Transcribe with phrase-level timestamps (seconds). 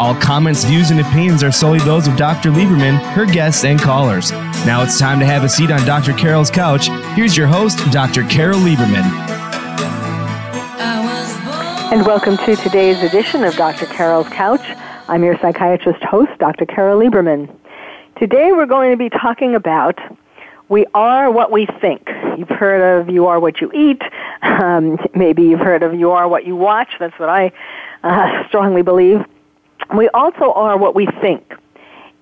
[0.00, 2.50] All comments, views, and opinions are solely those of Dr.
[2.50, 4.32] Lieberman, her guests, and callers.
[4.64, 6.14] Now it's time to have a seat on Dr.
[6.14, 6.88] Carol's Couch.
[7.14, 8.24] Here's your host, Dr.
[8.24, 9.04] Carol Lieberman.
[11.92, 13.84] And welcome to today's edition of Dr.
[13.84, 14.62] Carol's Couch.
[15.08, 16.64] I'm your psychiatrist host, Dr.
[16.64, 17.54] Carol Lieberman.
[18.18, 19.98] Today we're going to be talking about
[20.70, 22.08] we are what we think.
[22.38, 24.00] You've heard of you are what you eat.
[24.40, 26.88] Um, maybe you've heard of you are what you watch.
[26.98, 27.52] That's what I
[28.02, 29.26] uh, strongly believe.
[29.94, 31.54] We also are what we think.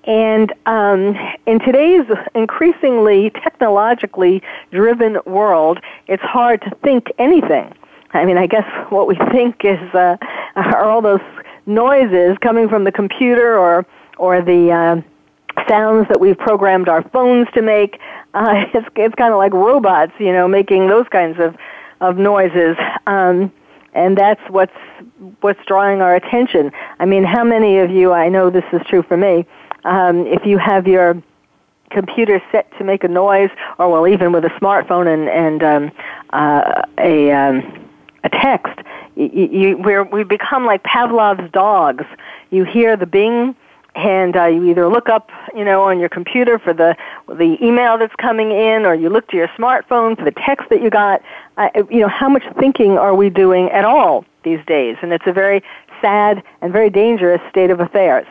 [0.05, 7.73] And um, in today's increasingly technologically driven world, it's hard to think anything.
[8.11, 10.17] I mean, I guess what we think is uh,
[10.55, 11.21] are all those
[11.65, 13.85] noises coming from the computer or
[14.17, 15.01] or the uh,
[15.67, 17.99] sounds that we've programmed our phones to make.
[18.33, 21.55] Uh, it's it's kind of like robots, you know, making those kinds of
[22.01, 22.77] of noises.
[23.05, 23.51] Um,
[23.93, 24.75] and that's what's
[25.41, 26.71] what's drawing our attention.
[26.99, 28.11] I mean, how many of you?
[28.11, 29.45] I know this is true for me.
[29.83, 31.21] Um, if you have your
[31.89, 35.91] computer set to make a noise, or well, even with a smartphone and and um,
[36.31, 37.89] uh, a um,
[38.23, 38.79] a text,
[39.15, 42.05] you, you we're, we become like Pavlov's dogs.
[42.51, 43.55] You hear the bing,
[43.95, 46.95] and uh, you either look up, you know, on your computer for the
[47.27, 50.81] the email that's coming in, or you look to your smartphone for the text that
[50.81, 51.21] you got.
[51.57, 54.95] Uh, you know, how much thinking are we doing at all these days?
[55.01, 55.63] And it's a very
[56.01, 58.27] sad and very dangerous state of affairs.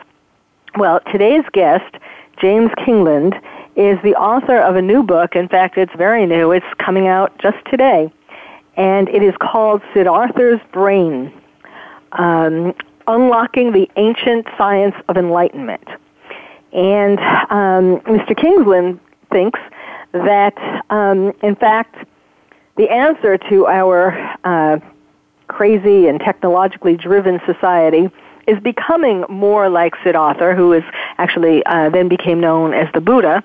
[0.76, 1.96] Well, today's guest,
[2.40, 3.34] James Kingsland,
[3.76, 5.34] is the author of a new book.
[5.34, 6.52] In fact, it's very new.
[6.52, 8.12] It's coming out just today,
[8.76, 11.32] and it is called Siddhartha's Brain.
[12.12, 12.74] Um,
[13.08, 15.88] Unlocking the Ancient Science of Enlightenment.
[16.72, 17.18] And
[17.50, 18.36] um, Mr.
[18.36, 19.00] Kingsland
[19.32, 19.58] thinks
[20.12, 20.56] that,
[20.90, 21.96] um, in fact,
[22.76, 24.12] the answer to our
[24.44, 24.78] uh,
[25.48, 28.10] crazy and technologically driven society
[28.46, 30.84] is becoming more like Siddhartha, who is
[31.16, 33.42] actually uh, then became known as the Buddha,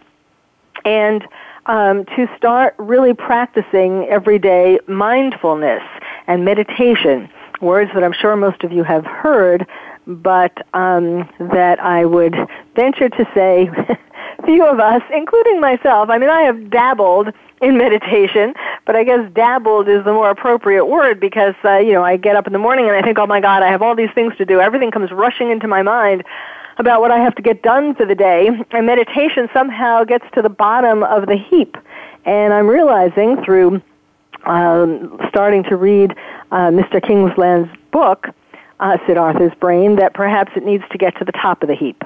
[0.86, 1.26] and
[1.66, 5.84] um, to start really practicing everyday mindfulness
[6.28, 7.30] and meditation
[7.64, 9.66] words that I'm sure most of you have heard,
[10.06, 12.36] but um, that I would
[12.76, 13.70] venture to say
[14.46, 17.30] few of us, including myself, I mean, I have dabbled
[17.62, 18.54] in meditation,
[18.86, 22.36] but I guess dabbled is the more appropriate word because, uh, you know, I get
[22.36, 24.36] up in the morning and I think, oh my God, I have all these things
[24.38, 24.60] to do.
[24.60, 26.24] Everything comes rushing into my mind
[26.78, 30.42] about what I have to get done for the day, and meditation somehow gets to
[30.42, 31.78] the bottom of the heap.
[32.26, 33.82] And I'm realizing through
[34.46, 36.12] um, starting to read
[36.52, 37.02] uh, Mr.
[37.02, 38.28] Kingsland's book,
[38.80, 42.04] uh, Siddhartha's Brain, that perhaps it needs to get to the top of the heap.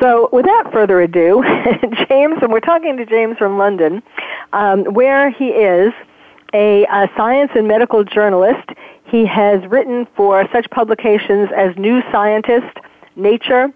[0.00, 1.42] So, without further ado,
[2.08, 4.02] James, and we're talking to James from London,
[4.52, 5.92] um, where he is
[6.54, 8.68] a, a science and medical journalist.
[9.04, 12.76] He has written for such publications as New Scientist,
[13.16, 13.72] Nature,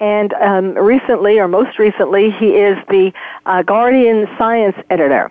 [0.00, 3.12] and um, recently, or most recently, he is the
[3.46, 5.30] uh, Guardian Science editor.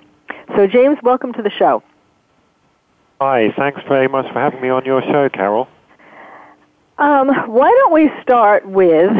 [0.56, 1.84] So, James, welcome to the show.
[3.22, 5.68] Hi, thanks very much for having me on your show, Carol.
[6.98, 9.12] Um, why don't we start with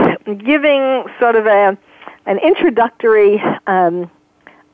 [0.46, 1.78] giving sort of a
[2.26, 4.10] an introductory um,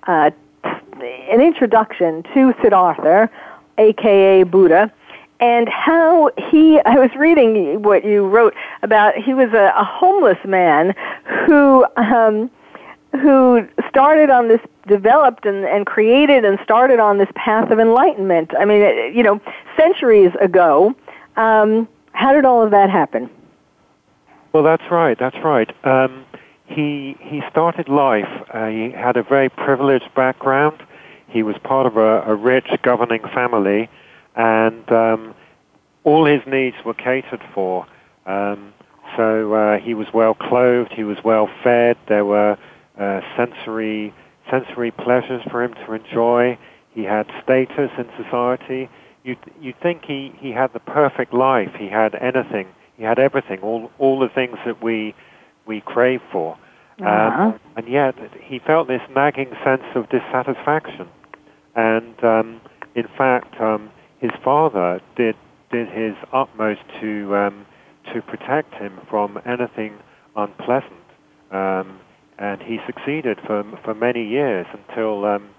[0.07, 0.31] uh,
[0.63, 3.29] an introduction to Siddhartha,
[3.77, 4.91] aka Buddha,
[5.39, 6.79] and how he.
[6.85, 9.15] I was reading what you wrote about.
[9.15, 10.95] He was a, a homeless man
[11.45, 11.85] who.
[11.97, 12.49] Um,
[13.11, 18.51] who started on this, developed and, and created and started on this path of enlightenment.
[18.59, 18.81] I mean,
[19.15, 19.41] you know,
[19.77, 20.95] centuries ago.
[21.37, 23.29] Um, how did all of that happen?
[24.51, 25.17] Well, that's right.
[25.17, 25.71] That's right.
[25.85, 26.25] Um,
[26.65, 28.29] he he started life.
[28.53, 30.81] Uh, he had a very privileged background.
[31.27, 33.89] He was part of a, a rich governing family,
[34.35, 35.35] and um,
[36.03, 37.85] all his needs were catered for.
[38.25, 38.73] Um,
[39.15, 40.93] so uh, he was well clothed.
[40.93, 41.97] He was well fed.
[42.07, 42.57] There were
[42.99, 44.13] uh, sensory
[44.51, 46.57] sensory pleasures for him to enjoy.
[46.93, 48.89] He had status in society.
[49.23, 51.73] You you think he he had the perfect life.
[51.77, 52.67] He had anything.
[52.97, 55.13] he had everything, all all the things that we
[55.65, 56.57] we crave for.
[57.01, 57.51] Um, Uh-huh.
[57.77, 61.07] and yet he felt this nagging sense of dissatisfaction.
[61.75, 62.59] And um,
[62.95, 65.35] in fact, um, his father did
[65.71, 67.65] did his utmost to um,
[68.13, 69.93] to protect him from anything
[70.35, 71.07] unpleasant,
[71.51, 71.99] um,
[72.39, 75.49] and he succeeded for for many years until um,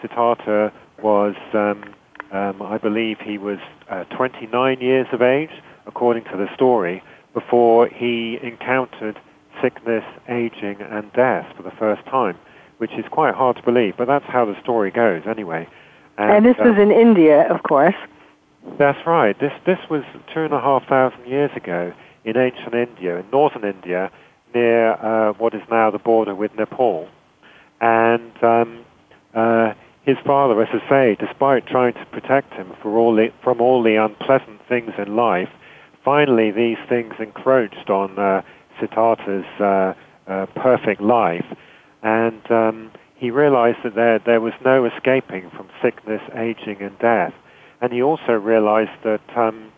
[0.00, 0.72] Siddhartha
[1.02, 1.94] was, um,
[2.32, 3.58] um, I believe, he was
[3.90, 5.50] uh, 29 years of age,
[5.86, 7.02] according to the story,
[7.34, 9.18] before he encountered
[9.62, 12.36] sickness, aging, and death for the first time,
[12.78, 15.66] which is quite hard to believe, but that's how the story goes anyway.
[16.16, 17.94] And this uh, was in India, of course.
[18.78, 19.38] that's right.
[19.40, 20.02] This this was
[20.34, 21.92] two and a half thousand years ago
[22.24, 24.10] in ancient India, in northern India,
[24.54, 27.08] near uh, what is now the border with Nepal.
[27.80, 28.84] And um,
[29.34, 33.82] uh, his father, as I say, despite trying to protect him all the, from all
[33.82, 35.50] the unpleasant things in life,
[36.04, 38.42] finally these things encroached on uh,
[38.80, 39.94] Siddhartha's uh,
[40.26, 41.44] uh, perfect life,
[42.02, 47.34] and um, he realized that there there was no escaping from sickness, aging, and death.
[47.80, 49.72] And he also realized that um,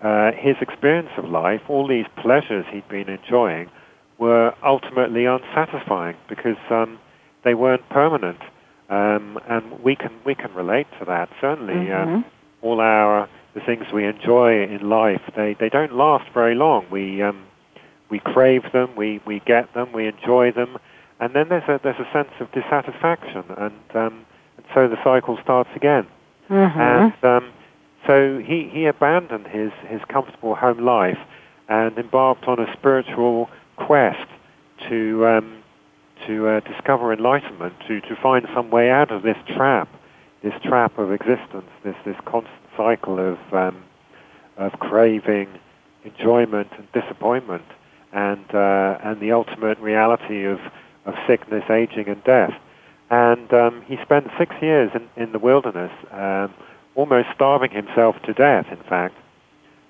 [0.00, 3.70] uh, his experience of life, all these pleasures he'd been enjoying,
[4.18, 6.98] were ultimately unsatisfying because um,
[7.42, 8.40] they weren't permanent.
[8.90, 11.74] Um, and we can we can relate to that certainly.
[11.74, 12.20] Mhm.
[12.20, 12.22] Uh,
[12.62, 16.86] all our the things we enjoy in life they, they don't last very long.
[16.90, 17.44] We um,
[18.10, 20.76] we crave them, we, we get them, we enjoy them,
[21.20, 24.26] and then there's a there's a sense of dissatisfaction, and, um,
[24.56, 26.06] and so the cycle starts again.
[26.48, 27.50] hmm And um,
[28.06, 31.18] so he, he abandoned his, his comfortable home life
[31.68, 34.28] and embarked on a spiritual quest
[34.88, 35.62] to, um,
[36.26, 39.88] to uh, discover enlightenment, to, to find some way out of this trap,
[40.42, 43.84] this trap of existence, this, this constant cycle of, um,
[44.56, 45.48] of craving,
[46.04, 47.64] enjoyment, and disappointment,
[48.12, 50.60] and, uh, and the ultimate reality of,
[51.06, 52.54] of sickness, aging, and death.
[53.10, 56.54] And um, he spent six years in, in the wilderness, um,
[56.94, 59.16] almost starving himself to death, in fact.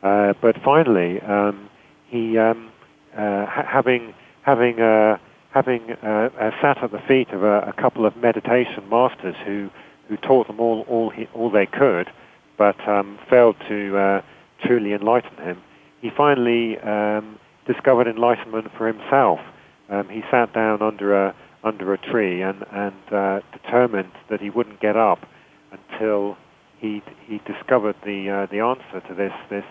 [0.02, 1.68] Uh, but finally, um,
[2.06, 2.70] he, um,
[3.16, 5.18] uh, ha- having, having, uh,
[5.50, 9.70] having uh, uh, sat at the feet of a, a couple of meditation masters who,
[10.08, 12.10] who taught them all, all, he, all they could,
[12.58, 14.22] but um, failed to uh,
[14.64, 15.62] truly enlighten him,
[16.00, 19.40] he finally um, discovered enlightenment for himself.
[19.88, 24.50] Um, he sat down under a, under a tree and, and uh, determined that he
[24.50, 25.26] wouldn't get up
[25.72, 26.36] until
[26.78, 29.64] he he discovered the the answer to this this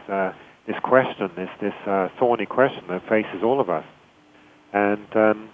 [0.68, 3.86] this question, this this uh, thorny question that faces all of us,
[4.72, 5.50] and um,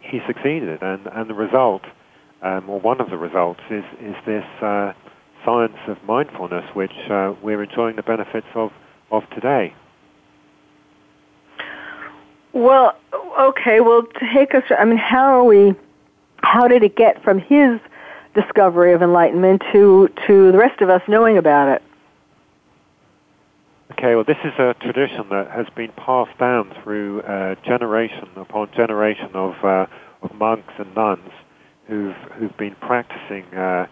[0.00, 0.82] he succeeded.
[0.82, 1.82] And, and the result,
[2.42, 4.92] um, or one of the results, is is this uh,
[5.44, 8.72] science of mindfulness, which uh, we're enjoying the benefits of
[9.10, 9.72] of today.
[12.52, 12.96] Well,
[13.38, 13.80] okay.
[13.80, 14.02] Well,
[14.34, 14.64] take us.
[14.76, 15.74] I mean, how are we?
[16.38, 17.78] How did it get from his
[18.34, 21.82] discovery of enlightenment to to the rest of us knowing about it?
[23.92, 28.68] Okay, well, this is a tradition that has been passed down through uh, generation upon
[28.76, 29.86] generation of, uh,
[30.20, 31.30] of monks and nuns
[31.86, 33.86] who've, who've been practicing uh,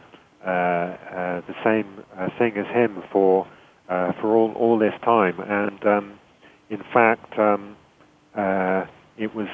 [0.44, 3.48] uh, uh, the same uh, thing as him for,
[3.88, 5.40] for all, all this time.
[5.40, 6.18] And um,
[6.68, 7.76] in fact, um,
[9.16, 9.48] it was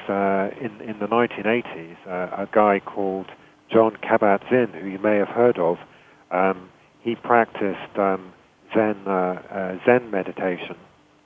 [0.59, 3.27] in, in the 1980s, uh, a guy called
[3.71, 5.77] Jon Kabat-Zinn, who you may have heard of,
[6.31, 6.69] um,
[7.01, 8.33] he practiced um,
[8.73, 10.75] Zen uh, uh, Zen meditation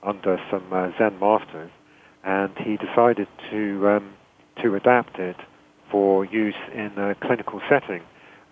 [0.03, 1.71] under some uh, Zen masters,
[2.23, 4.13] and he decided to um,
[4.61, 5.37] to adapt it
[5.91, 8.01] for use in a clinical setting,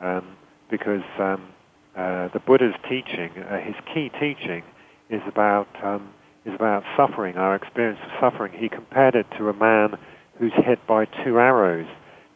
[0.02, 0.38] um,
[0.70, 1.50] because um,
[1.96, 4.64] uh, the Buddha's teaching, uh, his key teaching,
[5.10, 6.14] is about um,
[6.46, 8.54] is about suffering, our experience of suffering.
[8.54, 9.98] He compared it to a man
[10.38, 11.88] who's hit by two arrows,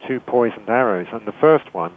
[0.07, 1.93] two poisoned arrows, and the first one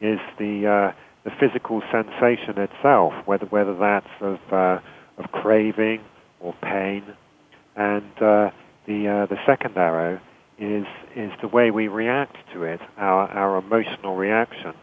[0.00, 0.92] is the uh,
[1.24, 4.80] the physical sensation itself, whether whether that's of uh,
[5.18, 6.00] of craving
[6.40, 7.04] or pain,
[7.76, 8.50] and uh,
[8.86, 10.20] the uh, the second arrow
[10.58, 14.74] is is the way we react to it, our our emotional reaction,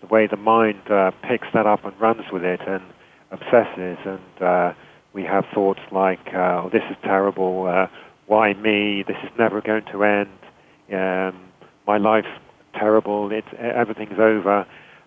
[0.00, 2.82] the way the mind uh, picks that up and runs with it and
[3.30, 4.72] obsesses, and uh,
[5.12, 7.88] we have thoughts like, uh, oh, "This is terrible.
[8.26, 9.02] Why me?
[9.02, 10.28] This is never going to end.
[10.92, 11.40] Um,
[11.86, 12.28] my life's
[12.74, 13.32] terrible.
[13.32, 14.64] It's everything's over."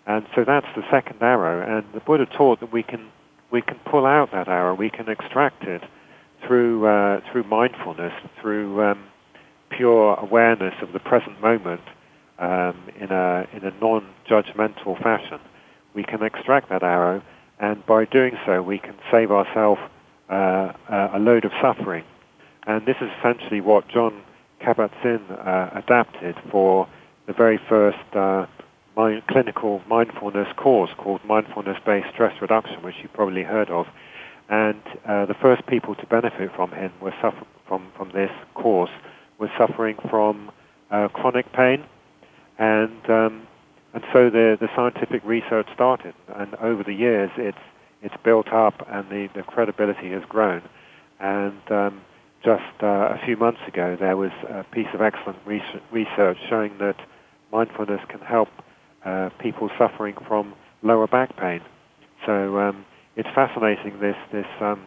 [0.08, 1.62] And so that's the second arrow.
[1.62, 3.12] And the Buddha taught that we can
[3.52, 5.84] we can pull out that arrow, we can extract it
[6.46, 9.04] through uh, through mindfulness, through um,
[9.70, 11.82] pure awareness of the present moment
[12.40, 15.40] um, in a in a non-judgmental fashion.
[15.94, 17.22] We can extract that arrow,
[17.60, 19.82] and by doing so, we can save ourselves
[20.30, 22.06] uh, a load of suffering.
[22.66, 24.22] And this is essentially what Jon
[24.62, 26.88] Kabat-Zinn uh, adapted for
[27.28, 28.46] the very first uh,
[28.96, 33.88] mind, clinical mindfulness course called Mindfulness-Based Stress Reduction, which you've probably heard of.
[34.50, 38.92] And uh, the first people to benefit from him were suffer- from, from this course
[39.38, 40.52] were suffering from
[40.92, 41.86] uh, chronic pain.
[42.60, 43.48] And, um,
[43.94, 46.14] and so the, the scientific research started.
[46.36, 47.58] And over the years, it's,
[48.02, 50.62] it's built up and the, the credibility has grown.
[51.20, 52.02] And um,
[52.44, 56.98] just uh, a few months ago, there was a piece of excellent research showing that
[57.52, 58.50] mindfulness can help
[59.06, 60.54] uh, people suffering from
[60.84, 61.62] lower back pain.
[62.26, 64.00] So um, it's fascinating.
[64.00, 64.84] This this um,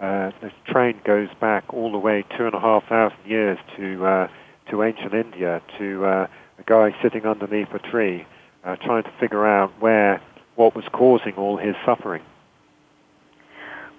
[0.00, 4.06] uh, this train goes back all the way two and a half thousand years to
[4.06, 4.28] uh,
[4.70, 6.26] to ancient India to uh,
[6.58, 8.26] a guy sitting underneath a tree
[8.64, 10.20] uh, trying to figure out where
[10.56, 12.22] what was causing all his suffering.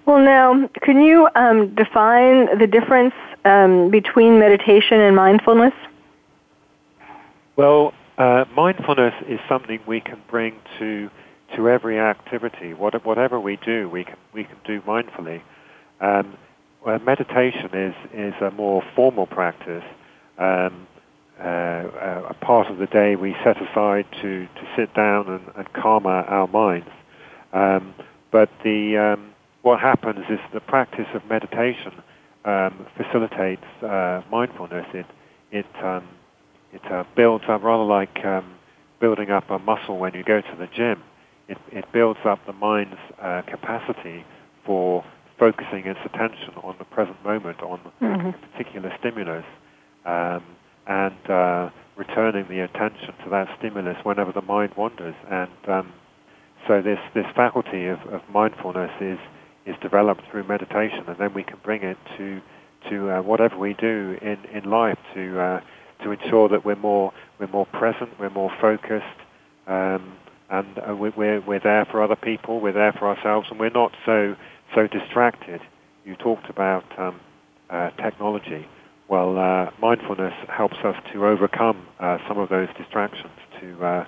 [0.06, 3.14] Well, now, can you um, define the difference
[3.44, 5.74] um, between meditation and mindfulness?
[7.56, 11.10] Well, uh, mindfulness is something we can bring to
[11.56, 12.74] to every activity.
[12.74, 15.40] What, whatever we do, we can we can do mindfully.
[16.00, 16.36] Um,
[17.02, 19.84] meditation is is a more formal practice.
[20.38, 20.86] Um,
[21.40, 25.72] uh, a part of the day we set aside to, to sit down and, and
[25.72, 26.90] calm our, our minds.
[27.54, 27.94] Um,
[28.30, 31.94] but the um, what happens is the practice of meditation
[32.44, 34.84] um, facilitates uh, mindfulness.
[34.92, 35.06] It
[35.50, 36.06] it um,
[36.72, 38.54] it uh, builds up rather like um,
[39.00, 41.02] building up a muscle when you go to the gym.
[41.48, 44.24] It it builds up the mind's uh, capacity
[44.64, 45.04] for
[45.38, 48.28] focusing its attention on the present moment, on mm-hmm.
[48.28, 49.44] a particular stimulus,
[50.04, 50.44] um,
[50.86, 55.14] and uh, returning the attention to that stimulus whenever the mind wanders.
[55.30, 55.92] And um,
[56.68, 59.18] so this this faculty of, of mindfulness is
[59.66, 62.40] is developed through meditation, and then we can bring it to
[62.88, 65.60] to uh, whatever we do in, in life to uh,
[66.02, 69.04] to ensure that we're more we're more present, we're more focused,
[69.66, 70.12] um,
[70.50, 73.92] and uh, we're we're there for other people, we're there for ourselves, and we're not
[74.04, 74.36] so
[74.74, 75.60] so distracted.
[76.04, 77.20] You talked about um,
[77.70, 78.66] uh, technology.
[79.08, 84.06] Well, uh, mindfulness helps us to overcome uh, some of those distractions, to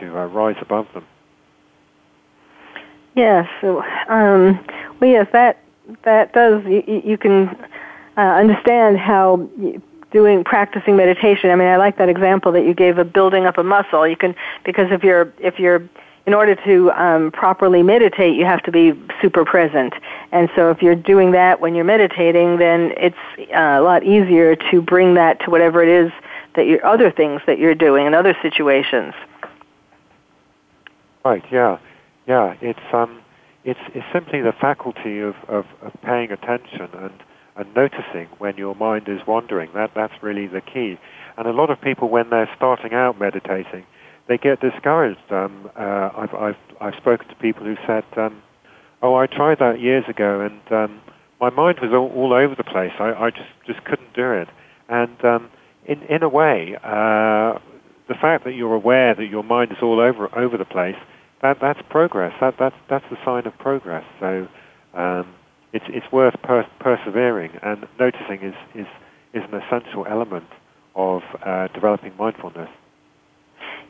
[0.00, 1.06] to rise above them.
[3.14, 3.46] Yes.
[3.62, 4.64] Um,
[5.00, 5.60] well, yes, that
[6.04, 6.64] that does.
[6.64, 7.48] You, you can
[8.16, 9.48] uh, understand how
[10.14, 11.50] doing practicing meditation.
[11.50, 14.06] I mean, I like that example that you gave of building up a muscle.
[14.06, 15.82] You can because if you're if you're
[16.26, 19.92] in order to um, properly meditate, you have to be super present.
[20.32, 23.16] And so, if you're doing that when you're meditating, then it's
[23.52, 26.12] uh, a lot easier to bring that to whatever it is
[26.54, 29.12] that you other things that you're doing in other situations.
[31.24, 31.44] Right.
[31.50, 31.78] Yeah.
[32.26, 33.20] Yeah, it's um,
[33.64, 37.12] it's, it's simply the faculty of, of, of paying attention and,
[37.56, 39.70] and noticing when your mind is wandering.
[39.74, 40.98] That that's really the key.
[41.36, 43.84] And a lot of people, when they're starting out meditating,
[44.28, 45.30] they get discouraged.
[45.30, 48.42] Um, uh, I've, I've I've spoken to people who said, um,
[49.02, 51.00] "Oh, I tried that years ago, and um,
[51.40, 52.92] my mind was all, all over the place.
[52.98, 54.48] I, I just just couldn't do it."
[54.88, 55.50] And um,
[55.86, 57.58] in in a way, uh,
[58.08, 60.96] the fact that you're aware that your mind is all over over the place
[61.44, 62.32] that that's progress.
[62.40, 64.04] That that's that's the sign of progress.
[64.18, 64.48] So
[64.94, 65.34] um,
[65.74, 68.86] it's it's worth per- persevering and noticing is is
[69.34, 70.46] is an essential element
[70.94, 72.70] of uh, developing mindfulness.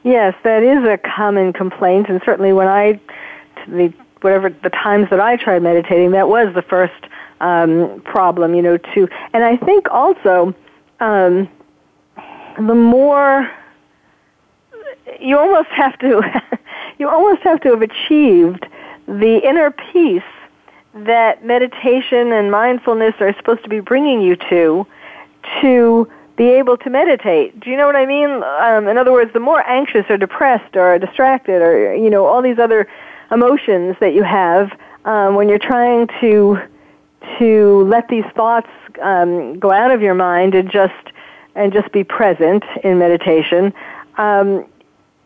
[0.03, 2.99] Yes, that is a common complaint, and certainly when I
[3.69, 7.05] the whatever the times that I tried meditating, that was the first
[7.41, 8.55] um, problem.
[8.55, 10.55] You know, to and I think also
[11.01, 11.49] um,
[12.57, 13.51] the more
[15.21, 16.23] you almost have to
[16.99, 18.67] you almost have to have achieved
[19.07, 20.23] the inner peace
[20.95, 24.87] that meditation and mindfulness are supposed to be bringing you to
[25.61, 27.59] to be able to meditate.
[27.61, 28.31] Do you know what I mean?
[28.31, 32.43] Um, in other words, the more anxious or depressed or distracted or you know all
[32.43, 32.89] these other
[33.31, 34.71] emotions that you have
[35.05, 36.61] um, when you're trying to
[37.39, 38.69] to let these thoughts
[39.03, 40.95] um, go out of your mind and just
[41.55, 43.73] and just be present in meditation.
[44.17, 44.67] Um,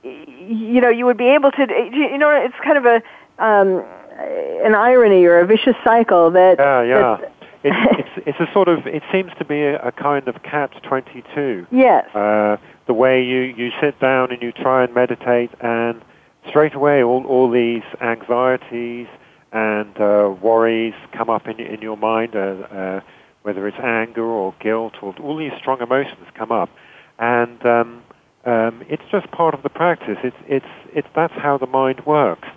[0.02, 3.02] you know, you would be able to, you know, it's kind of a,
[3.42, 3.84] um,
[4.18, 6.56] an irony or a vicious cycle that.
[6.58, 7.16] Yeah, yeah.
[7.20, 7.32] That,
[7.64, 11.66] it's, it's, it's a sort of, it seems to be a, a kind of catch-22.
[11.70, 12.14] Yes.
[12.14, 12.56] Uh,
[12.86, 16.02] the way you, you sit down and you try and meditate and
[16.48, 19.06] straight away all, all these anxieties
[19.52, 23.00] and uh, worries come up in, in your mind, uh, uh,
[23.42, 26.70] whether it's anger or guilt or all these strong emotions come up.
[27.18, 28.02] And um,
[28.44, 30.18] um, it's just part of the practice.
[30.22, 32.48] It's, it's, it's, that's how the mind works.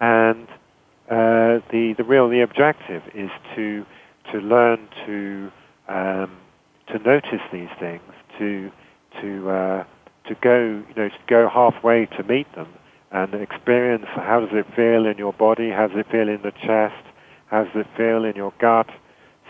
[0.00, 0.48] And
[1.10, 3.84] uh, the, the real, the objective is to,
[4.32, 5.50] to learn to,
[5.88, 6.36] um,
[7.04, 8.02] notice these things,
[8.38, 8.70] to
[9.20, 9.84] to uh,
[10.28, 12.68] to go you know to go halfway to meet them
[13.12, 16.52] and experience how does it feel in your body, how does it feel in the
[16.52, 17.04] chest,
[17.46, 18.88] how does it feel in your gut,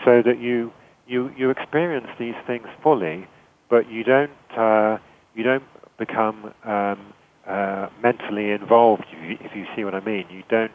[0.05, 0.71] so that you
[1.07, 3.27] you you experience these things fully,
[3.69, 4.97] but you don't uh,
[5.35, 5.63] you don't
[5.97, 7.13] become um,
[7.47, 9.03] uh, mentally involved.
[9.11, 10.71] If you, if you, see what I mean, you don't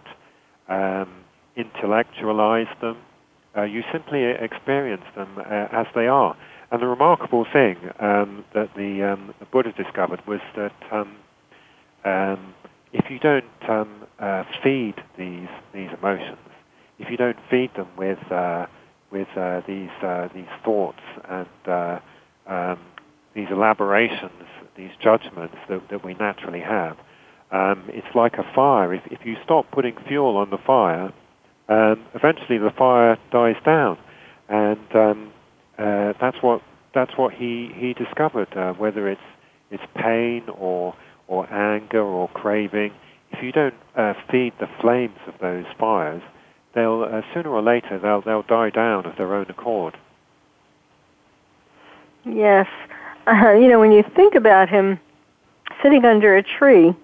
[0.68, 1.24] um,
[1.56, 2.96] intellectualize them.
[3.56, 6.36] Uh, you simply experience them uh, as they are.
[6.70, 11.16] And the remarkable thing um, that the, um, the, Buddha discovered was that um,
[12.04, 12.54] um,
[12.94, 16.38] if you don't um, uh, feed these these emotions,
[16.98, 18.66] if you don't feed them with uh,
[19.10, 21.46] with uh, these uh, these thoughts and
[23.34, 26.96] these elaborations, these judgments that, that we naturally have,
[27.52, 28.94] it's like a fire.
[28.94, 31.12] If, if you stop putting fuel on the fire,
[31.68, 33.98] eventually the fire dies down,
[34.48, 34.78] and
[35.82, 36.62] uh, that's what
[36.94, 38.54] that's what he he discovered.
[38.56, 39.20] Uh, whether it's
[39.70, 40.94] it's pain or
[41.26, 42.92] or anger or craving,
[43.30, 46.22] if you don't uh, feed the flames of those fires,
[46.74, 49.96] they'll uh, sooner or later they'll they'll die down of their own accord.
[52.24, 52.68] Yes,
[53.26, 55.00] uh, you know when you think about him
[55.82, 56.94] sitting under a tree,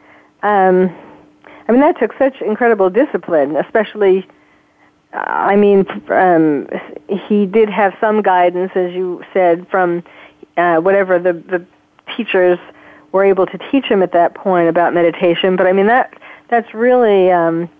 [0.42, 0.94] um,
[1.68, 4.26] I mean that took such incredible discipline, especially
[5.12, 6.68] I mean, um,
[7.28, 10.02] he did have some guidance, as you said, from
[10.56, 11.64] uh, whatever the, the
[12.16, 12.58] teachers
[13.12, 15.56] were able to teach him at that point about meditation.
[15.56, 17.70] But I mean, that that's really um,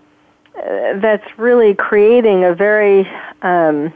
[0.57, 3.07] uh, that's really creating a very
[3.43, 3.93] um,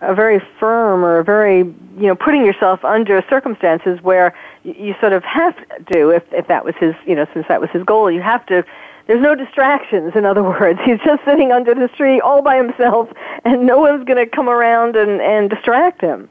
[0.00, 5.12] a very firm or a very you know putting yourself under circumstances where you, sort
[5.12, 5.56] of have
[5.92, 8.44] to if if that was his you know since that was his goal you have
[8.46, 8.64] to
[9.06, 10.80] there's no distractions, in other words.
[10.84, 13.08] He's just sitting under the tree all by himself,
[13.44, 16.28] and no one's going to come around and, and distract him.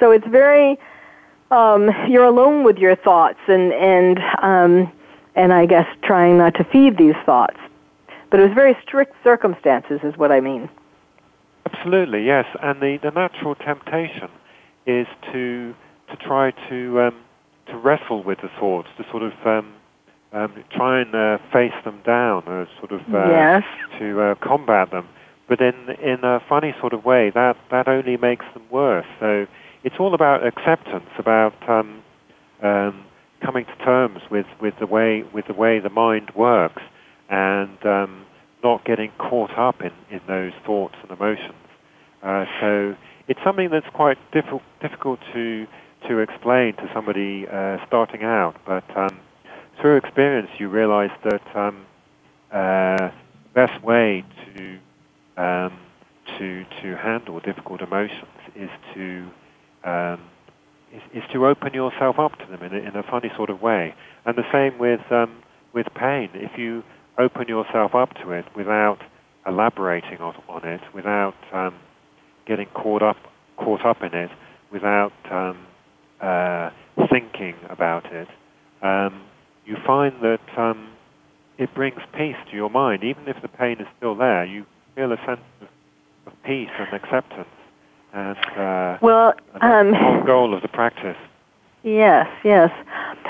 [0.00, 0.78] So it's very,
[1.50, 4.92] um, you're alone with your thoughts, and, and, um,
[5.34, 7.56] and I guess trying not to feed these thoughts.
[8.30, 10.68] But it was very strict circumstances, is what I mean.
[11.66, 12.46] Absolutely, yes.
[12.62, 14.28] And the, the natural temptation
[14.86, 15.74] is to,
[16.08, 17.16] to try to, um,
[17.66, 19.74] to wrestle with the thoughts, to sort of um,
[20.32, 23.64] um, try and uh, face them down, uh, sort of uh, yes.
[23.98, 25.08] to uh, combat them.
[25.48, 29.06] But in in a funny sort of way, that that only makes them worse.
[29.20, 29.46] So
[29.84, 32.02] it's all about acceptance, about um,
[32.62, 33.04] um,
[33.40, 36.82] coming to terms with, with the way with the way the mind works,
[37.30, 38.25] and um,
[38.62, 41.54] not getting caught up in, in those thoughts and emotions.
[42.22, 42.96] Uh, so
[43.28, 45.66] it's something that's quite difficult difficult to
[46.08, 49.18] to explain to somebody uh, starting out, but um,
[49.80, 51.84] through experience, you realize that um,
[52.52, 53.12] uh, the
[53.54, 54.78] best way to
[55.36, 55.78] um,
[56.38, 59.28] to to handle difficult emotions is to
[59.84, 60.20] um,
[60.92, 63.60] is, is, to open yourself up to them in a, in a funny sort of
[63.60, 63.94] way.
[64.24, 65.42] And the same with um,
[65.72, 66.30] with pain.
[66.34, 66.82] If you
[67.18, 68.98] open yourself up to it without
[69.46, 71.74] elaborating on, on it, without um,
[72.46, 73.16] getting caught up
[73.56, 74.30] caught up in it,
[74.70, 75.66] without um,
[76.20, 76.70] uh,
[77.10, 78.28] thinking about it,
[78.82, 79.22] um,
[79.64, 80.92] you find that um,
[81.58, 83.02] it brings peace to your mind.
[83.02, 85.68] Even if the pain is still there, you feel a sense of,
[86.26, 87.48] of peace and acceptance.
[88.12, 91.16] And uh, well, um, the whole goal of the practice.
[91.86, 92.72] Yes, yes.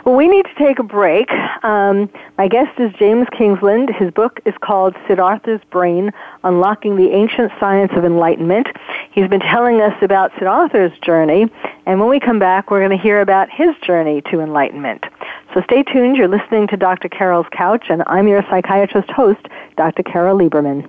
[0.06, 1.30] Well, we need to take a break.
[1.62, 3.90] Um, my guest is James Kingsland.
[3.94, 6.10] His book is called Siddhartha's Brain
[6.42, 8.68] Unlocking the Ancient Science of Enlightenment.
[9.10, 11.50] He's been telling us about Siddhartha's journey,
[11.84, 15.04] and when we come back, we're going to hear about his journey to enlightenment.
[15.52, 16.16] So stay tuned.
[16.16, 17.10] You're listening to Dr.
[17.10, 20.02] Carol's Couch, and I'm your psychiatrist host, Dr.
[20.02, 20.88] Carol Lieberman.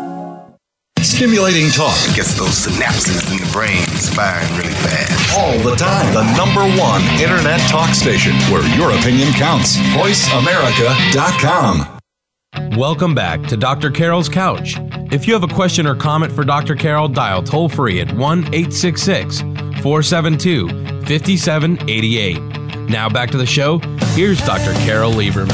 [1.01, 3.85] Stimulating talk gets those synapses in the brain
[4.15, 5.37] firing really fast.
[5.37, 6.15] all the time.
[6.15, 9.77] The number one internet talk station where your opinion counts.
[9.97, 11.92] VoiceAmerica.com.
[12.77, 13.91] Welcome back to Dr.
[13.91, 14.77] Carol's Couch.
[15.11, 16.75] If you have a question or comment for Dr.
[16.75, 19.41] Carol, dial toll free at 1 866
[19.81, 20.69] 472
[21.07, 22.39] 5788.
[22.91, 23.79] Now back to the show.
[24.15, 24.75] Here's Dr.
[24.85, 25.51] Carol Lieberman.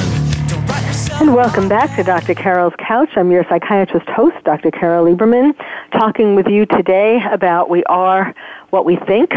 [1.21, 2.35] And welcome back to Dr.
[2.35, 3.11] Carol's Couch.
[3.17, 4.73] I'm your psychiatrist host, Dr.
[4.73, 5.55] Carol Lieberman,
[5.93, 8.35] talking with you today about We Are
[8.71, 9.33] What We Think.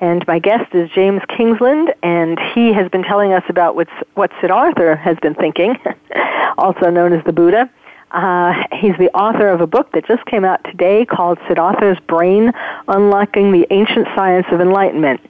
[0.00, 4.30] And my guest is James Kingsland, and he has been telling us about what's, what
[4.40, 5.76] Siddhartha has been thinking,
[6.58, 7.70] also known as the Buddha.
[8.10, 12.52] Uh, he's the author of a book that just came out today called Siddhartha's Brain
[12.88, 15.20] Unlocking the Ancient Science of Enlightenment.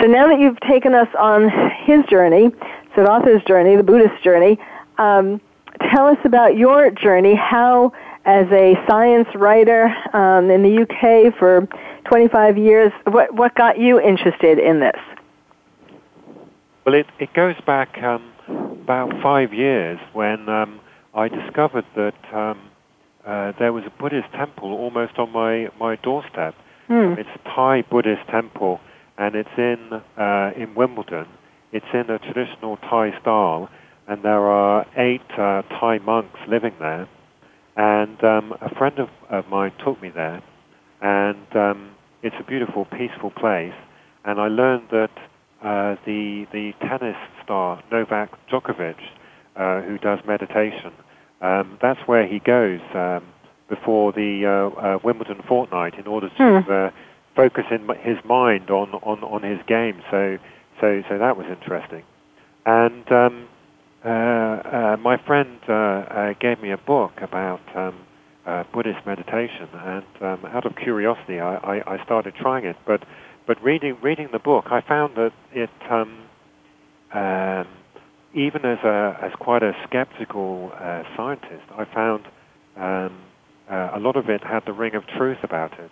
[0.00, 1.50] So now that you've taken us on
[1.84, 2.50] his journey,
[2.94, 4.58] Siddhartha's journey, the Buddhist journey,
[4.98, 5.40] um,
[5.90, 7.92] tell us about your journey, how,
[8.24, 11.66] as a science writer um, in the UK for
[12.04, 14.98] 25 years, what, what got you interested in this?
[16.84, 20.80] Well, it, it goes back um, about five years when um,
[21.14, 22.70] I discovered that um,
[23.24, 26.54] uh, there was a Buddhist temple almost on my, my doorstep.
[26.88, 27.14] Hmm.
[27.18, 28.80] It's a Thai Buddhist temple,
[29.16, 31.26] and it's in uh, in Wimbledon.
[31.70, 33.70] It's in a traditional Thai style,
[34.08, 37.08] and there are eight uh, Thai monks living there.
[37.76, 40.42] And um, a friend of, of mine took me there,
[41.00, 41.90] and um,
[42.22, 43.72] it's a beautiful, peaceful place.
[44.24, 45.10] And I learned that
[45.62, 48.96] uh, the the tennis star Novak Djokovic,
[49.56, 50.92] uh, who does meditation,
[51.40, 53.24] um, that's where he goes um,
[53.68, 56.70] before the uh, uh, Wimbledon fortnight in order to Hmm.
[56.70, 56.90] uh,
[57.34, 60.02] focus in his mind on, on, on his game.
[60.10, 60.38] So
[60.80, 62.02] so so that was interesting.
[62.66, 63.48] And um,
[64.04, 68.06] my friend uh, uh, gave me a book about um,
[68.46, 72.76] uh, Buddhist meditation, and um, out of curiosity, I, I, I started trying it.
[72.86, 73.04] But
[73.46, 76.26] but reading reading the book, I found that it um,
[77.12, 77.68] um,
[78.34, 82.26] even as a as quite a skeptical uh, scientist, I found
[82.76, 83.20] um,
[83.70, 85.90] uh, a lot of it had the ring of truth about it.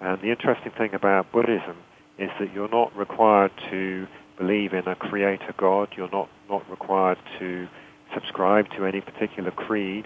[0.00, 1.76] And the interesting thing about Buddhism
[2.18, 4.06] is that you're not required to
[4.38, 5.88] believe in a creator God.
[5.96, 7.68] You're not, not required to
[8.14, 10.04] subscribe to any particular creed.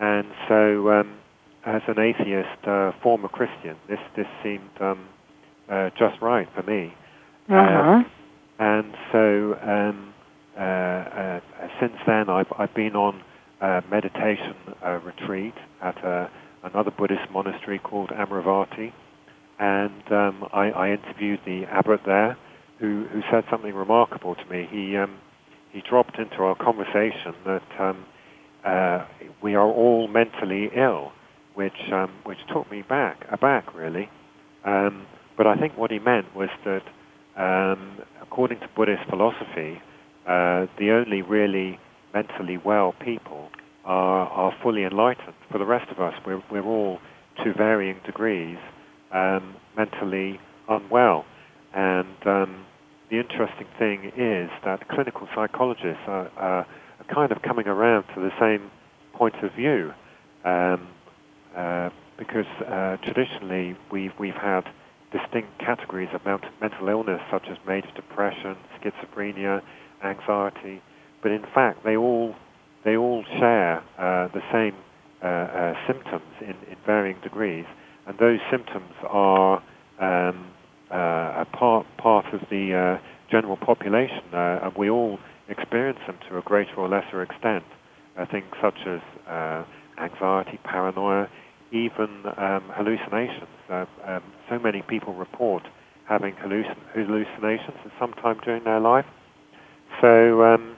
[0.00, 1.18] And so, um,
[1.64, 5.08] as an atheist, uh, former Christian, this, this seemed um,
[5.68, 6.94] uh, just right for me.
[7.48, 8.04] Uh-huh.
[8.58, 10.14] And so, um,
[10.56, 11.40] uh, uh,
[11.80, 13.22] since then, I've, I've been on
[13.60, 16.30] a meditation uh, retreat at a,
[16.62, 18.92] another Buddhist monastery called Amaravati.
[19.58, 22.36] And um, I, I interviewed the abbot there,
[22.78, 24.68] who, who said something remarkable to me.
[24.70, 25.18] He, um,
[25.72, 28.04] he dropped into our conversation that um,
[28.64, 29.06] uh,
[29.42, 31.12] we are all mentally ill,
[31.54, 34.08] which, um, which took me back, aback really.
[34.64, 36.82] Um, but I think what he meant was that,
[37.36, 39.80] um, according to Buddhist philosophy,
[40.26, 41.78] uh, the only really
[42.12, 43.48] mentally well people
[43.84, 45.34] are, are fully enlightened.
[45.50, 46.98] For the rest of us, we're, we're all,
[47.44, 48.58] to varying degrees,
[49.12, 51.24] um, mentally unwell.
[51.72, 52.66] And um,
[53.10, 56.66] the interesting thing is that clinical psychologists are, are,
[57.12, 58.70] kind of coming around to the same
[59.14, 59.92] point of view.
[60.44, 60.88] Um,
[61.56, 64.64] uh, because uh, traditionally we've, we've had
[65.12, 69.62] distinct categories of mental illness such as major depression, schizophrenia,
[70.04, 70.82] anxiety,
[71.22, 72.34] but in fact they all
[72.84, 74.74] they all share uh, the same
[75.22, 77.64] uh, uh, symptoms in, in varying degrees,
[78.06, 79.62] and those symptoms are
[80.00, 80.46] um,
[80.94, 86.38] a part part of the uh, general population, uh, and we all experience them to
[86.38, 87.64] a greater or lesser extent.
[88.16, 89.64] Uh, things such as uh,
[90.02, 91.28] anxiety, paranoia,
[91.70, 93.48] even um, hallucinations.
[93.70, 95.62] Uh, um, so many people report
[96.08, 99.04] having hallucin- hallucinations at some time during their life.
[100.00, 100.76] So, um,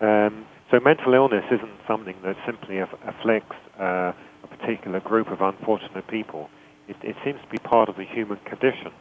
[0.00, 4.12] um, so mental illness isn't something that simply aff- afflicts uh,
[4.42, 6.50] a particular group of unfortunate people.
[6.88, 8.92] It, it seems to be part of the human condition,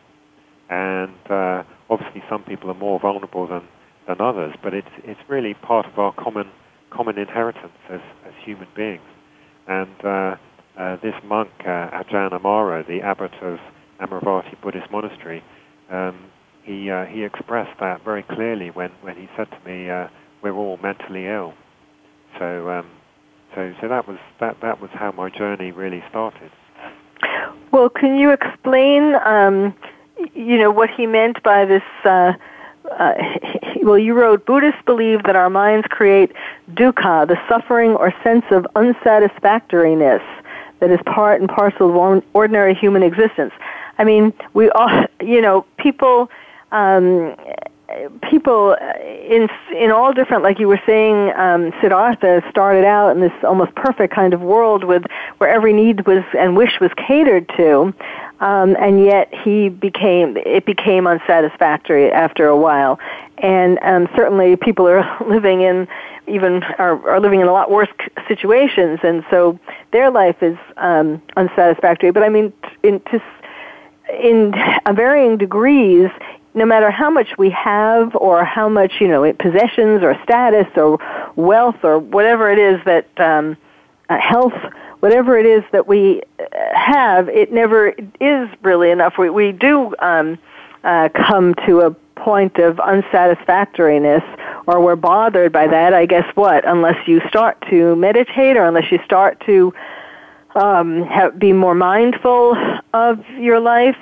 [0.70, 3.64] and uh, obviously some people are more vulnerable than,
[4.08, 4.56] than others.
[4.64, 6.50] But it's it's really part of our common
[6.92, 9.02] common inheritance as, as human beings.
[9.68, 10.36] And uh,
[10.78, 13.60] uh, this monk, uh, Ajahn Amaro, the abbot of
[14.02, 15.44] Amaravati Buddhist Monastery,
[15.90, 16.26] um,
[16.64, 20.08] he, uh, he expressed that very clearly when, when he said to me, uh,
[20.42, 21.54] we're all mentally ill.
[22.40, 22.90] So, um,
[23.56, 26.50] So, so that was that that was how my journey really started.
[27.72, 29.76] Well, can you explain, um,
[30.34, 31.84] you know, what he meant by this?
[32.04, 32.34] Uh,
[32.92, 33.14] uh,
[33.84, 36.32] well, you wrote Buddhists believe that our minds create
[36.74, 40.22] dukkha, the suffering or sense of unsatisfactoriness
[40.80, 43.54] that is part and parcel of ordinary human existence.
[43.98, 46.30] I mean, we all, you know, people,
[46.72, 47.36] um,
[48.30, 48.76] people
[49.30, 53.74] in in all different, like you were saying, um, Siddhartha started out in this almost
[53.76, 55.04] perfect kind of world with
[55.38, 57.94] where every need was and wish was catered to,
[58.40, 63.00] um, and yet he became it became unsatisfactory after a while,
[63.40, 65.88] and um, certainly people are living in
[66.28, 67.90] even are, are living in a lot worse
[68.28, 69.60] situations, and so
[69.92, 72.12] their life is um, unsatisfactory.
[72.12, 73.22] But I mean, in to
[74.22, 74.54] in
[74.94, 76.10] varying degrees,
[76.54, 81.00] no matter how much we have or how much, you know, possessions or status or
[81.36, 83.58] wealth or whatever it is that, um,
[84.10, 84.54] uh, health,
[85.00, 89.18] whatever it is that we uh, have, it never is really enough.
[89.18, 90.38] We, we do, um,
[90.84, 94.24] uh, come to a point of unsatisfactoriness
[94.68, 96.68] or we're bothered by that, I guess what?
[96.68, 99.74] Unless you start to meditate or unless you start to
[100.56, 102.56] um, have, be more mindful
[102.94, 103.98] of your life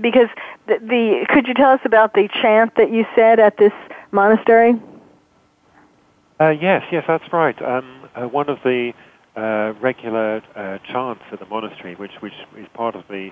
[0.00, 0.28] because
[0.66, 3.72] the, the could you tell us about the chant that you said at this
[4.12, 4.74] monastery?
[6.40, 7.60] Uh, yes, yes, that's right.
[7.62, 8.92] Um, uh, one of the
[9.36, 13.30] uh, regular uh, chants at the monastery, which which is part of the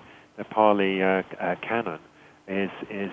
[0.50, 1.98] Pali uh, uh, canon,
[2.48, 3.10] is is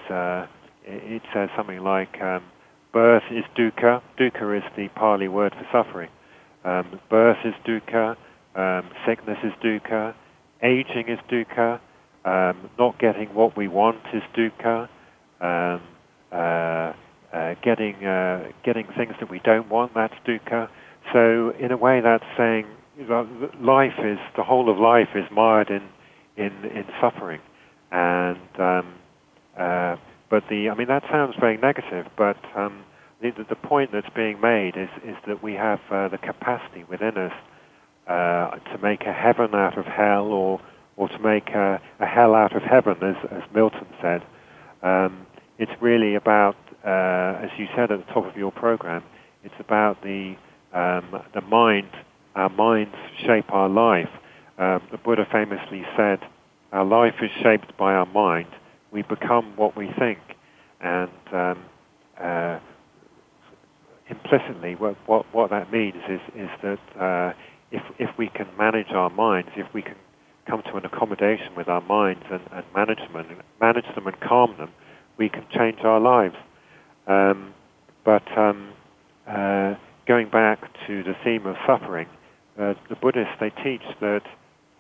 [0.86, 2.44] it says something like um,
[2.92, 4.02] birth is dukkha.
[4.18, 6.10] Dukkha is the Pali word for suffering.
[6.65, 8.15] Um, birth is dukkha.
[8.56, 10.13] Um, sickness is dukkha.
[10.62, 11.80] Aging is dukkha.
[12.25, 14.89] Um, not getting what we want is dukkha.
[15.41, 15.82] Um,
[16.32, 16.93] uh,
[17.34, 20.69] uh, getting uh, getting things that we don't want that's dukkha.
[21.13, 22.65] So in a way, that's saying
[23.62, 25.84] life is the whole of life is mired in
[26.38, 27.41] in, in suffering,
[27.91, 28.93] and um,
[29.58, 29.95] uh,
[30.29, 32.84] but the I mean that sounds very negative, but um,
[33.21, 37.17] the, the point that's being made is is that we have uh, the capacity within
[37.17, 37.34] us
[38.08, 40.60] uh, to make a heaven out of hell or
[41.00, 44.22] or to make a, a hell out of heaven, as, as Milton said.
[44.84, 45.26] Um,
[45.58, 49.02] it's really about, uh, as you said at the top of your program,
[49.44, 50.36] it's about the
[50.74, 51.90] um, the mind.
[52.36, 54.10] Our minds shape our life.
[54.58, 56.20] Um, the Buddha famously said,
[56.74, 58.50] "Our life is shaped by our mind.
[58.92, 60.20] We become what we think."
[60.82, 61.64] And um,
[62.22, 62.60] uh,
[64.10, 67.34] implicitly, what, what, what that means is is that uh,
[67.72, 69.96] if if we can manage our minds, if we can
[70.50, 73.28] come to an accommodation with our minds and, and management,
[73.62, 74.72] manage them and calm them,
[75.18, 76.36] we can change our lives.
[77.08, 77.54] Um,
[78.04, 78.74] but um,
[79.28, 79.76] uh,
[80.08, 82.08] going back to the theme of suffering,
[82.60, 84.22] uh, the Buddhists they teach that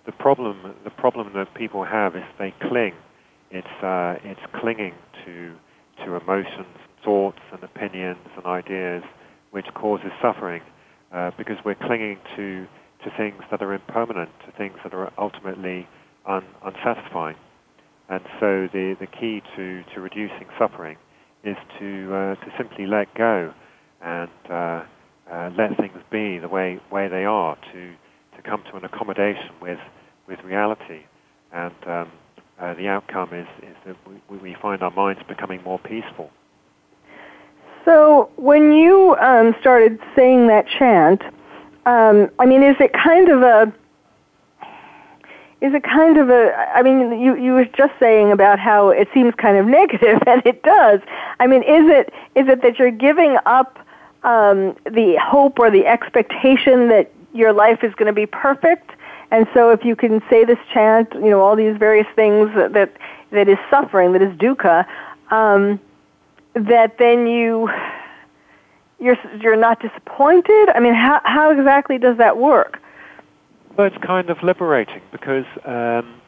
[0.05, 2.93] the problem the problem that people have is they cling.
[3.51, 4.93] It's uh, it's clinging
[5.25, 5.55] to
[6.05, 9.03] to emotions, thoughts, and opinions and ideas,
[9.51, 10.61] which causes suffering
[11.11, 12.65] uh, because we're clinging to
[13.03, 15.87] to things that are impermanent, to things that are ultimately
[16.25, 17.35] un, unsatisfying.
[18.09, 20.97] And so the, the key to, to reducing suffering
[21.43, 23.53] is to, uh, to simply let go
[24.01, 24.83] and uh,
[25.31, 27.93] uh, let things be the way, way they are, to,
[28.35, 29.79] to come to an accommodation with,
[30.27, 31.03] with reality.
[31.53, 32.11] And um,
[32.59, 33.95] uh, the outcome is, is that
[34.29, 36.31] we, we find our minds becoming more peaceful.
[37.85, 41.21] So when you um, started saying that chant,
[41.85, 43.73] um, I mean, is it kind of a
[45.61, 49.09] is it kind of a i mean you you were just saying about how it
[49.13, 51.01] seems kind of negative and it does.
[51.39, 53.77] I mean is it is it that you're giving up
[54.23, 58.91] um the hope or the expectation that your life is going to be perfect?
[59.31, 62.73] And so if you can say this chant you know all these various things that
[62.73, 62.93] that,
[63.31, 64.85] that is suffering that is dukkha
[65.31, 65.79] um
[66.53, 67.69] that then you
[68.99, 70.69] you're you're not disappointed?
[70.75, 72.79] I mean, how how exactly does that work?
[73.77, 76.19] Well, it's kind of liberating because um,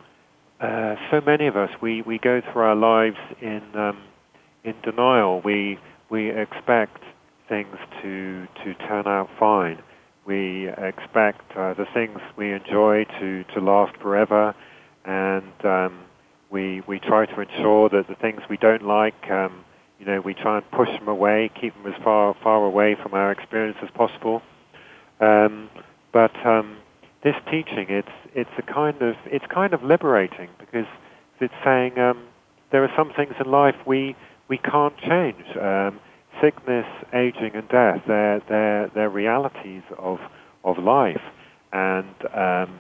[0.61, 4.01] uh, so many of us we, we go through our lives in um,
[4.63, 5.41] in denial.
[5.41, 5.79] We
[6.09, 7.03] we expect
[7.49, 9.81] things to to turn out fine.
[10.25, 14.55] We expect uh, the things we enjoy to, to last forever,
[15.03, 15.99] and um,
[16.51, 19.65] we we try to ensure that the things we don't like um,
[20.01, 23.13] you know, we try and push them away, keep them as far far away from
[23.13, 24.41] our experience as possible.
[25.19, 25.69] Um,
[26.11, 26.77] but um,
[27.23, 30.87] this teaching, it's it's a kind of it's kind of liberating because
[31.39, 32.25] it's saying um,
[32.71, 34.15] there are some things in life we
[34.49, 35.45] we can't change.
[35.55, 35.99] Um,
[36.41, 40.17] sickness, aging, and death they're they're they're realities of
[40.63, 41.21] of life.
[41.71, 42.79] And um,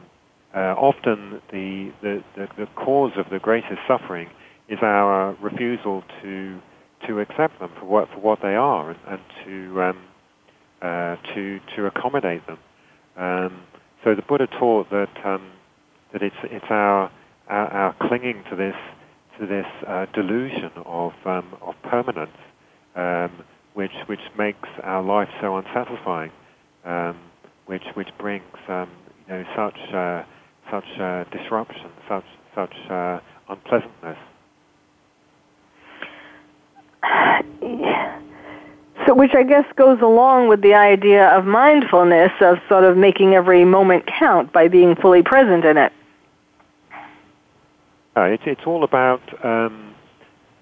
[0.53, 4.29] uh, often the, the, the, the, cause of the greatest suffering
[4.67, 6.59] is our refusal to,
[7.07, 10.03] to accept them for what, for what they are and, and to, um,
[10.81, 12.59] uh, to, to accommodate them.
[13.17, 13.63] Um,
[14.03, 15.51] so the Buddha taught that, um,
[16.13, 17.11] that it's, it's our,
[17.47, 18.75] our, our, clinging to this,
[19.39, 22.37] to this uh, delusion of, um, of permanence
[22.95, 26.31] um, which, which makes our life so unsatisfying,
[26.85, 27.17] um,
[27.65, 28.87] which, which brings you
[29.29, 30.25] know, such
[30.71, 32.23] such uh, disruption, such
[32.55, 34.17] such uh, unpleasantness.
[39.07, 43.33] So, which I guess goes along with the idea of mindfulness, of sort of making
[43.33, 45.91] every moment count by being fully present in it.
[48.15, 49.95] Uh, it it's all about um,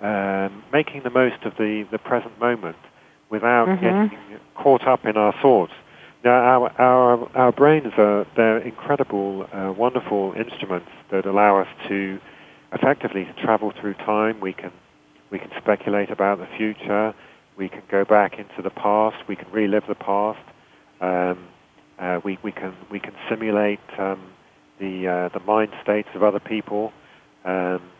[0.01, 2.77] um, making the most of the, the present moment
[3.29, 3.83] without mm-hmm.
[4.15, 5.73] getting caught up in our thoughts.
[6.23, 12.19] Now, our, our, our brains are they're incredible, uh, wonderful instruments that allow us to
[12.73, 14.39] effectively travel through time.
[14.41, 14.71] We can,
[15.31, 17.13] we can speculate about the future.
[17.57, 19.17] We can go back into the past.
[19.27, 20.39] We can relive the past.
[21.01, 21.47] Um,
[21.99, 24.31] uh, we, we, can, we can simulate um,
[24.79, 26.93] the, uh, the mind states of other people.
[27.45, 27.91] Um,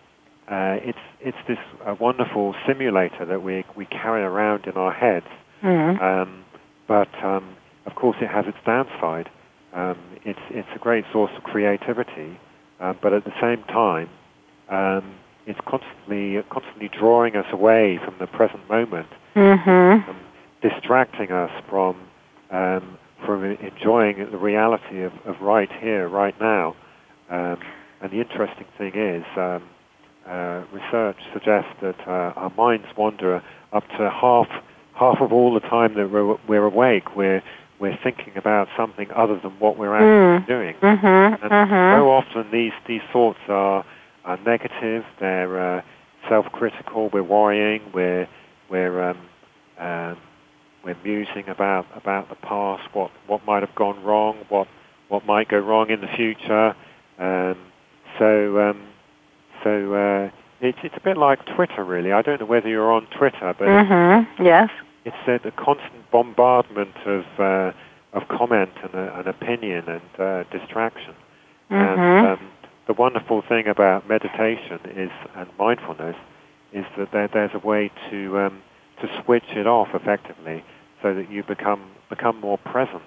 [0.49, 5.27] uh, it's, it's this uh, wonderful simulator that we, we carry around in our heads.
[5.61, 6.01] Mm-hmm.
[6.01, 6.45] Um,
[6.87, 9.29] but um, of course, it has its downside.
[9.73, 12.39] Um, it's, it's a great source of creativity,
[12.79, 14.09] but at the same time,
[14.69, 15.18] um,
[15.49, 20.09] it's constantly, constantly drawing us away from the present moment, mm-hmm.
[20.09, 20.19] um,
[20.61, 21.97] distracting us from,
[22.51, 26.75] um, from enjoying the reality of, of right here, right now.
[27.29, 27.57] Um,
[28.01, 29.63] and the interesting thing is, um,
[30.27, 34.47] uh, research suggests that uh, our minds wander up to half
[34.93, 37.15] half of all the time that we're, we're awake.
[37.15, 37.41] We're
[37.79, 40.47] we're thinking about something other than what we're actually mm.
[40.47, 40.75] doing.
[40.75, 41.99] Mm-hmm, and mm-hmm.
[41.99, 43.85] so often these, these thoughts are,
[44.25, 45.81] are negative, they're uh,
[46.27, 48.27] self-critical, we're worrying, we're,
[48.69, 49.17] we're, um,
[49.77, 50.17] um,
[50.83, 54.67] we're musing about, about the past, what, what might have gone wrong, what,
[55.07, 56.75] what might go wrong in the future.
[57.17, 57.57] Um,
[58.17, 58.87] so um,
[59.63, 60.29] so uh,
[60.61, 62.11] it's, it's a bit like Twitter, really.
[62.11, 63.67] I don't know whether you're on Twitter, but...
[63.67, 64.43] Mm-hmm.
[64.43, 64.69] Yes
[65.05, 67.71] it's a, a constant bombardment of uh,
[68.13, 71.13] of comment and, uh, and opinion and uh, distraction.
[71.69, 71.75] Mm-hmm.
[71.75, 72.51] And um,
[72.89, 76.15] the wonderful thing about meditation is and mindfulness
[76.73, 78.63] is that there, there's a way to um,
[78.99, 80.63] to switch it off effectively,
[81.03, 83.03] so that you become become more present,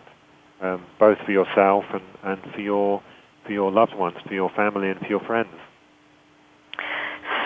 [0.61, 3.03] um, both for yourself and, and for your
[3.45, 5.51] for your loved ones, for your family, and for your friends.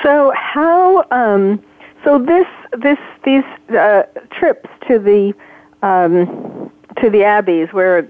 [0.02, 1.64] So how um,
[2.04, 2.46] so this
[2.82, 3.44] this these
[3.74, 5.32] uh, trips to the
[5.82, 6.70] um,
[7.00, 8.06] to the abbeys where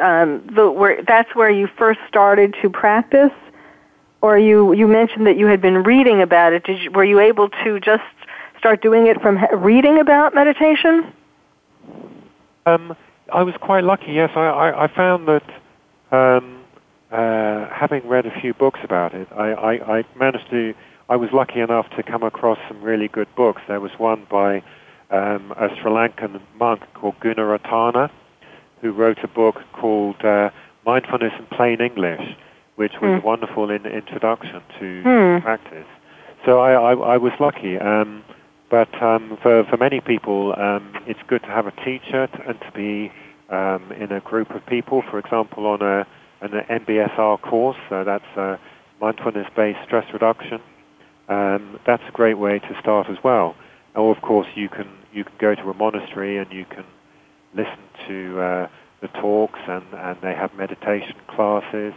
[0.00, 3.32] um, the where that's where you first started to practice,
[4.20, 6.66] or you you mentioned that you had been reading about it.
[6.68, 8.02] You, were you able to just
[8.58, 11.12] start doing it from reading about meditation?
[12.66, 12.96] Um,
[13.32, 14.12] I was quite lucky.
[14.12, 15.44] Yes, I I, I found that.
[16.10, 16.58] Um,
[17.10, 20.72] uh, having read a few books about it, I, I, I managed to
[21.12, 23.60] I was lucky enough to come across some really good books.
[23.68, 24.62] There was one by
[25.10, 28.10] um, a Sri Lankan monk called Gunaratana,
[28.82, 30.50] who wrote a book called uh,
[30.84, 32.36] Mindfulness in Plain English,
[32.76, 33.22] which was mm.
[33.22, 35.42] a wonderful in- introduction to mm.
[35.42, 35.86] practice.
[36.44, 37.78] So I, I, I was lucky.
[37.78, 38.22] Um,
[38.68, 42.60] but um, for, for many people, um, it's good to have a teacher t- and
[42.60, 43.10] to be
[43.48, 46.06] um, in a group of people, for example, on a,
[46.42, 47.78] an MBSR course.
[47.88, 48.58] So that's uh,
[49.00, 50.60] mindfulness-based stress reduction
[51.28, 53.54] um, that's a great way to start as well.
[53.94, 56.84] Or of course, you can you can go to a monastery and you can
[57.54, 58.68] listen to uh,
[59.00, 61.94] the talks, and, and they have meditation classes,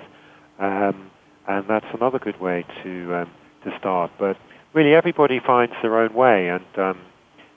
[0.59, 1.11] um,
[1.47, 3.31] and that's another good way to um,
[3.63, 4.11] to start.
[4.17, 4.37] But
[4.73, 6.99] really, everybody finds their own way, and um,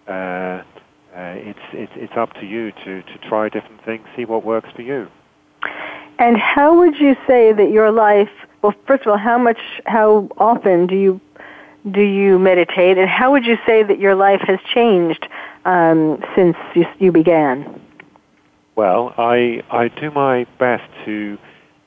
[0.06, 0.62] uh, uh,
[1.14, 4.82] it's, it's it's up to you to to try different things, see what works for
[4.82, 5.08] you.
[6.18, 8.30] And how would you say that your life?
[8.62, 11.20] Well, first of all, how much, how often do you
[11.90, 15.28] do you meditate, and how would you say that your life has changed
[15.64, 17.80] um, since you, you, began?
[18.78, 21.36] Well, I I do my best to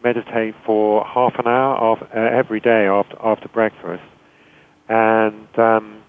[0.03, 4.03] meditate for half an hour uh, every day after after breakfast,
[4.89, 6.03] and um,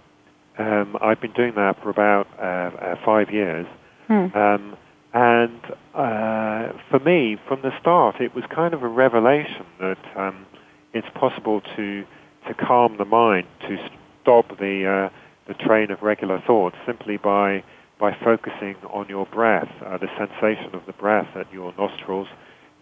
[0.59, 3.64] um, I've been doing that for about uh, uh, five years.
[4.09, 4.37] Hmm.
[4.37, 4.76] Um,
[5.14, 5.61] and
[5.95, 10.45] uh, for me, from the start, it was kind of a revelation that um,
[10.93, 12.05] it's possible to
[12.49, 13.78] to calm the mind, to
[14.20, 15.16] stop the uh,
[15.47, 17.62] the train of regular thoughts simply by
[18.03, 22.27] by focusing on your breath, uh, the sensation of the breath at your nostrils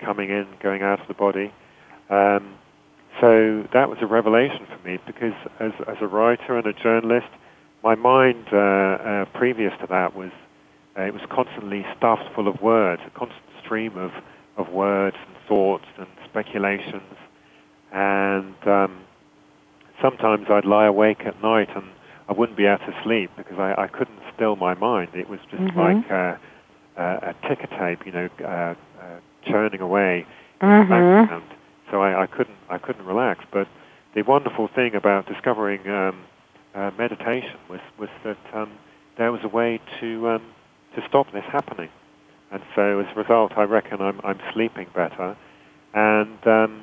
[0.02, 1.52] coming in, going out of the body.
[2.08, 2.54] Um,
[3.20, 7.28] so that was a revelation for me because as, as a writer and a journalist,
[7.84, 10.30] my mind uh, uh, previous to that was
[10.98, 14.12] uh, it was constantly stuffed full of words, a constant stream of,
[14.56, 17.14] of words and thoughts and speculations.
[17.92, 19.02] And um,
[20.00, 21.84] sometimes I'd lie awake at night and
[22.30, 25.10] I wouldn't be able to sleep because I, I couldn't still my mind.
[25.14, 25.76] It was just Mhm.
[25.76, 26.36] like uh,
[26.96, 28.74] uh, a ticker tape, you know, uh, uh,
[29.42, 30.24] churning away
[30.62, 30.88] in Mhm.
[30.88, 31.44] the background.
[31.90, 33.44] So I, I couldn't I couldn't relax.
[33.50, 33.66] But
[34.14, 36.20] the wonderful thing about discovering um,
[36.74, 38.70] uh, meditation was was that um,
[39.16, 40.42] there was a way to um,
[40.94, 41.88] to stop this happening.
[42.52, 45.36] And so as a result, I reckon I'm I'm sleeping better,
[45.94, 46.82] and um,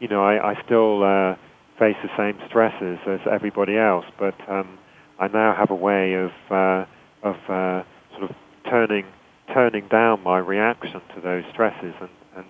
[0.00, 1.34] you know I, I still uh,
[1.78, 4.78] face the same stresses as everybody else, but um,
[5.18, 6.84] I now have a way of uh,
[7.22, 7.82] of uh,
[8.12, 8.36] sort of
[8.68, 9.06] turning
[9.52, 12.46] turning down my reaction to those stresses and, and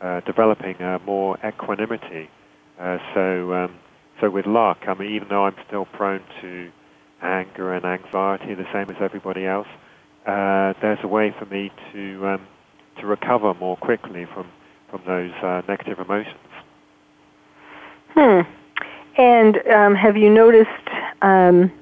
[0.00, 2.30] uh, developing more equanimity.
[2.78, 3.74] Uh, so um,
[4.20, 6.70] so with luck, I mean, even though I'm still prone to
[7.22, 9.68] anger and anxiety, the same as everybody else,
[10.26, 12.46] uh, there's a way for me to um,
[13.00, 14.46] to recover more quickly from
[14.90, 16.36] from those uh, negative emotions.
[18.14, 18.40] Hmm.
[19.18, 20.70] And um, have you noticed
[21.22, 21.72] um,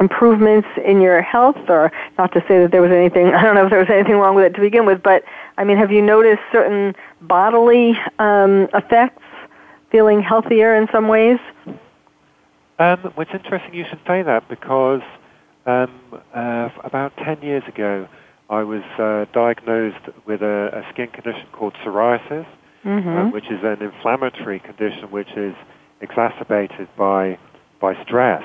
[0.00, 3.28] improvements in your health, or not to say that there was anything?
[3.34, 5.24] I don't know if there was anything wrong with it to begin with, but
[5.56, 9.22] I mean, have you noticed certain bodily um, effects?
[9.90, 11.38] Feeling healthier in some ways.
[11.66, 15.00] Um, well, it's interesting you should say that because
[15.64, 15.98] um,
[16.34, 18.06] uh, about 10 years ago,
[18.50, 22.46] I was uh, diagnosed with a, a skin condition called psoriasis,
[22.84, 23.08] Mm-hmm.
[23.08, 25.54] uh, which is an inflammatory condition which is
[26.00, 27.36] exacerbated by
[27.80, 28.42] by stress.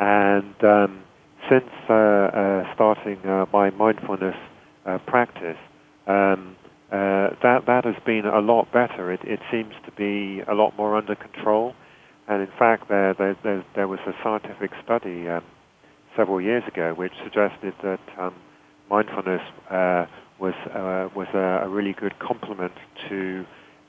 [0.00, 1.04] And um,
[1.50, 4.34] since uh, uh, starting uh, my mindfulness
[4.86, 5.58] uh, practice,
[6.06, 6.56] um,
[6.90, 9.12] uh, that that has been a lot better.
[9.12, 11.74] It, it seems to be a lot more under control.
[12.26, 15.44] And in fact, there there, there, there was a scientific study um,
[16.16, 18.34] several years ago which suggested that um,
[18.88, 20.06] mindfulness uh,
[20.40, 20.54] was
[21.14, 22.72] was a, a really good complement
[23.10, 23.44] to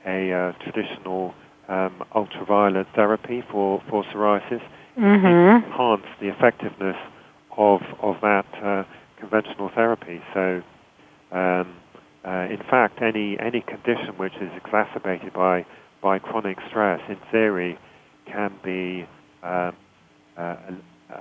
[0.06, 1.34] a traditional
[1.68, 4.62] um, ultraviolet therapy for, for psoriasis.
[4.98, 5.66] Mm-hmm.
[5.66, 6.96] Enhance the effectiveness
[7.56, 8.84] of of that uh,
[9.18, 10.20] conventional therapy.
[10.34, 10.62] So,
[11.32, 11.74] um,
[12.24, 15.64] uh, in fact, any any condition which is exacerbated by
[16.02, 17.78] by chronic stress, in theory,
[18.26, 19.06] can be
[19.42, 19.76] um,
[20.36, 20.56] uh,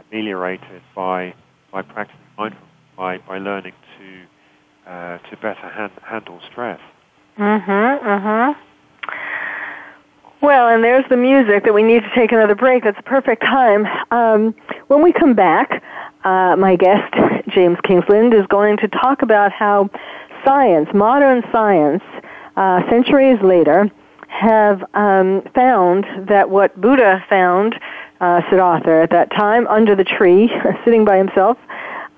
[0.10, 1.34] ameliorated by
[1.72, 2.68] by practicing mindfulness,
[2.98, 6.80] by by learning to uh, to better hand, handle stress.
[7.38, 8.08] Mm-hmm.
[8.08, 8.71] Mm-hmm.
[10.42, 12.84] Well, and there's the music that we need to take another break.
[12.84, 13.86] That's a perfect time.
[14.10, 14.56] Um,
[14.88, 15.84] when we come back,
[16.24, 17.14] uh, my guest,
[17.50, 19.92] James Kingsland, is going to talk about how
[20.44, 22.02] science, modern science,
[22.58, 23.92] uh, centuries later,
[24.30, 27.80] have um, found that what Buddha found,
[28.20, 30.50] uh, Siddhartha, at that time, under the tree,
[30.84, 31.60] sitting by himself,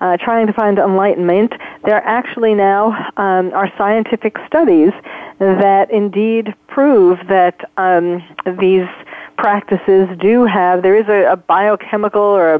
[0.00, 1.52] uh, trying to find enlightenment,
[1.84, 4.92] there actually now um, are scientific studies
[5.38, 8.22] that indeed prove that um,
[8.58, 8.88] these
[9.36, 12.54] practices do have, there is a, a biochemical or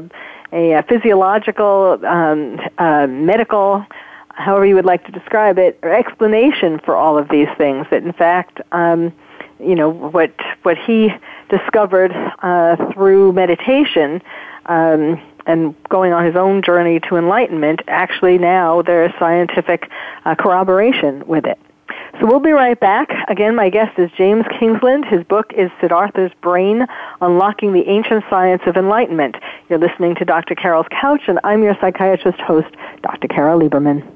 [0.51, 3.85] a, a physiological, um, uh, medical,
[4.29, 7.87] however you would like to describe it, or explanation for all of these things.
[7.89, 9.13] That in fact, um,
[9.59, 10.33] you know, what
[10.63, 11.09] what he
[11.49, 12.11] discovered
[12.41, 14.21] uh, through meditation
[14.65, 19.89] um, and going on his own journey to enlightenment, actually now there is scientific
[20.25, 21.59] uh, corroboration with it.
[22.19, 23.09] So we'll be right back.
[23.27, 25.05] Again, my guest is James Kingsland.
[25.05, 26.87] His book is Siddhartha's Brain,
[27.19, 29.35] Unlocking the Ancient Science of Enlightenment.
[29.69, 30.55] You're listening to Dr.
[30.55, 32.69] Carole's Couch, and I'm your psychiatrist host,
[33.01, 33.27] Dr.
[33.27, 34.15] Carole Lieberman.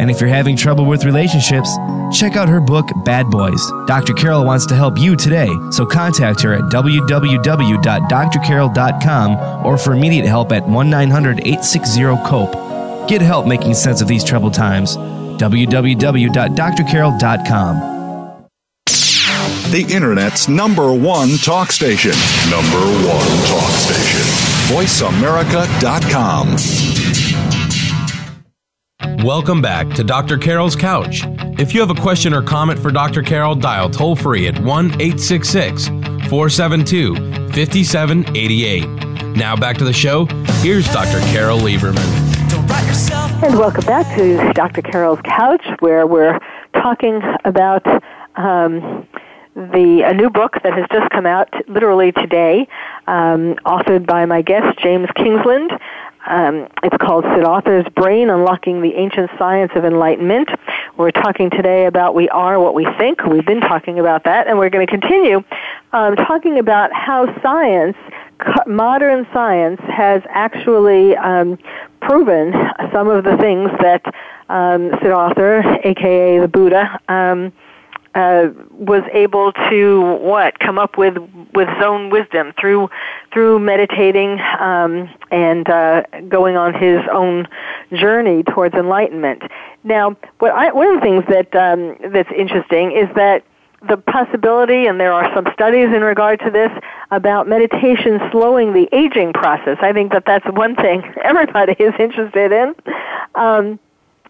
[0.00, 1.70] And if you're having trouble with relationships,
[2.12, 3.64] check out her book, Bad Boys.
[3.86, 4.14] Dr.
[4.14, 10.50] Carole wants to help you today, so contact her at www.drcarol.com or for immediate help
[10.52, 13.08] at 1 900 860 COPE.
[13.08, 14.96] Get help making sense of these troubled times.
[14.96, 17.92] www.drcarol.com.
[19.72, 22.12] The Internet's number one talk station.
[22.50, 22.78] Number
[23.08, 24.20] one talk station.
[24.68, 27.11] VoiceAmerica.com.
[29.24, 30.36] Welcome back to Dr.
[30.36, 31.22] Carole's Couch.
[31.56, 33.22] If you have a question or comment for Dr.
[33.22, 37.14] Carole, dial toll free at 1 866 472
[37.52, 38.84] 5788.
[39.36, 40.24] Now back to the show.
[40.60, 41.20] Here's Dr.
[41.32, 42.02] Carole Lieberman.
[43.44, 44.82] And welcome back to Dr.
[44.82, 46.40] Carole's Couch, where we're
[46.72, 47.86] talking about
[48.34, 49.06] um,
[49.54, 52.66] the a new book that has just come out literally today,
[53.06, 55.70] um, authored by my guest James Kingsland.
[56.26, 60.48] Um, it's called Siddhartha's Brain Unlocking the Ancient Science of Enlightenment.
[60.96, 63.24] We're talking today about we are what we think.
[63.24, 65.42] We've been talking about that, and we're going to continue
[65.92, 67.96] um, talking about how science,
[68.66, 71.58] modern science, has actually um,
[72.00, 72.52] proven
[72.92, 74.02] some of the things that
[74.48, 77.52] um, Siddhartha, aka the Buddha, um,
[78.14, 81.16] uh, was able to what come up with
[81.54, 82.90] with his own wisdom through
[83.32, 87.48] through meditating um, and uh, going on his own
[87.92, 89.42] journey towards enlightenment.
[89.84, 93.44] Now, what I, one of the things that um, that's interesting is that
[93.88, 96.70] the possibility, and there are some studies in regard to this,
[97.10, 99.78] about meditation slowing the aging process.
[99.80, 102.74] I think that that's one thing everybody is interested in.
[103.34, 103.78] Um,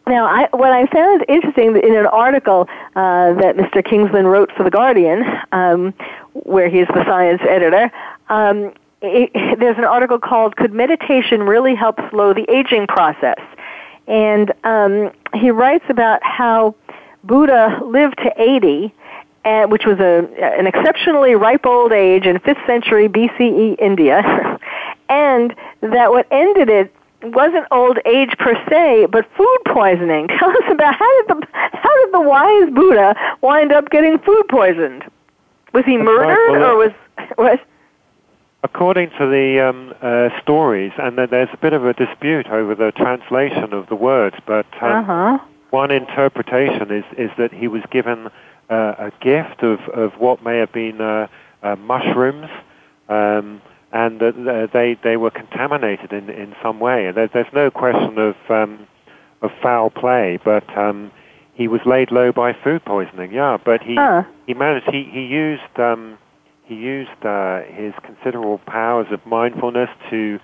[0.07, 3.85] now, I, what I found interesting in an article uh, that Mr.
[3.85, 5.23] Kingsland wrote for The Guardian,
[5.53, 5.95] um,
[6.33, 7.91] where he's the science editor,
[8.29, 13.39] um, it, there's an article called Could Meditation Really Help Slow the Aging Process?
[14.09, 16.75] And um, he writes about how
[17.25, 18.93] Buddha lived to 80,
[19.45, 20.29] and, which was a,
[20.59, 24.21] an exceptionally ripe old age in 5th century BCE India,
[25.09, 26.93] and that what ended it
[27.23, 30.29] wasn't old age per se, but food poisoning.
[30.39, 34.45] Tell us about how did the how did the wise Buddha wind up getting food
[34.49, 35.05] poisoned?
[35.73, 36.93] Was he murdered or was
[37.37, 37.61] what?
[38.65, 42.93] According to the um, uh, stories, and there's a bit of a dispute over the
[42.93, 45.39] translation of the words, but um, uh-huh.
[45.71, 48.29] one interpretation is is that he was given
[48.71, 51.27] uh, a gift of of what may have been uh,
[51.63, 52.49] uh mushrooms.
[53.09, 53.61] Um,
[53.93, 57.11] and that they they were contaminated in in some way.
[57.13, 58.87] There, there's no question of um,
[59.43, 61.11] of foul play, but um,
[61.55, 63.33] he was laid low by food poisoning.
[63.33, 64.25] Yeah, but he huh.
[64.47, 64.91] he managed.
[64.91, 66.19] He he used um,
[66.65, 70.41] he used uh, his considerable powers of mindfulness to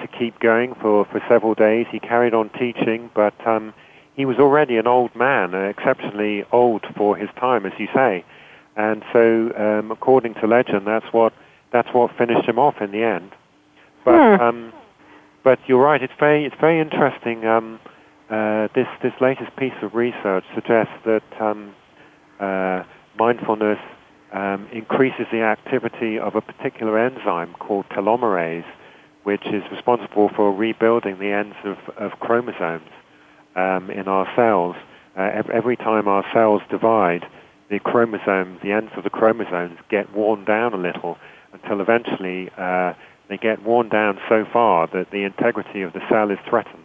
[0.00, 1.86] to keep going for for several days.
[1.90, 3.74] He carried on teaching, but um,
[4.14, 8.24] he was already an old man, uh, exceptionally old for his time, as you say.
[8.76, 11.32] And so, um, according to legend, that's what
[11.72, 13.32] that's what finished him off in the end.
[14.04, 14.42] But hmm.
[14.42, 14.72] um,
[15.44, 16.02] but you're right.
[16.02, 17.44] It's very it's very interesting.
[17.46, 17.80] Um,
[18.30, 21.74] uh, this this latest piece of research suggests that um,
[22.40, 22.84] uh,
[23.18, 23.78] mindfulness
[24.32, 28.64] um, increases the activity of a particular enzyme called telomerase,
[29.24, 32.88] which is responsible for rebuilding the ends of, of chromosomes
[33.56, 34.76] um, in our cells.
[35.16, 37.26] Uh, every time our cells divide,
[37.68, 41.18] the chromosomes, the ends of the chromosomes get worn down a little,
[41.52, 42.94] until eventually uh,
[43.28, 46.82] they get worn down so far that the integrity of the cell is threatened,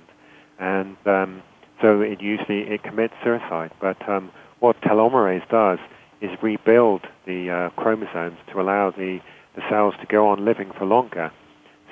[0.60, 1.42] and um,
[1.82, 3.72] so it usually it commits suicide.
[3.82, 5.80] But um, what telomerase does
[6.22, 9.20] is rebuild the uh, chromosomes to allow the,
[9.56, 11.32] the cells to go on living for longer.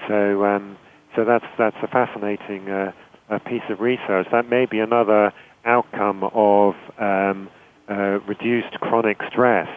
[0.08, 0.78] So um,
[1.16, 2.92] so that's that's a fascinating uh,
[3.30, 4.28] a piece of research.
[4.32, 5.34] That may be another
[5.66, 7.50] outcome of um,
[7.90, 9.68] uh, reduced chronic stress.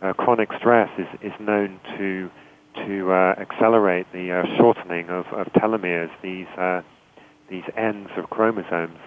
[0.00, 2.30] Uh, chronic stress is, is known to
[2.86, 6.82] to uh, accelerate the uh, shortening of, of, telomeres, these uh,
[7.48, 8.98] these ends of chromosomes.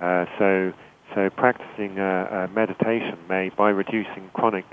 [0.00, 0.72] Uh, so,
[1.14, 2.02] so practicing uh,
[2.48, 4.64] uh, meditation may, by reducing chronic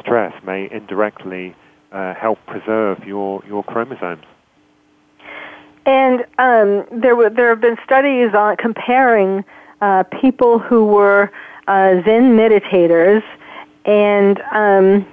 [0.00, 1.54] stress, may indirectly
[1.90, 4.24] help preserve your your chromosomes.
[5.84, 9.44] And um, there were there have been studies on comparing
[10.20, 11.30] people who were
[11.68, 13.22] Zen meditators
[13.84, 15.06] and um,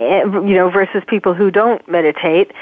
[0.00, 2.52] you know, versus people who don't meditate.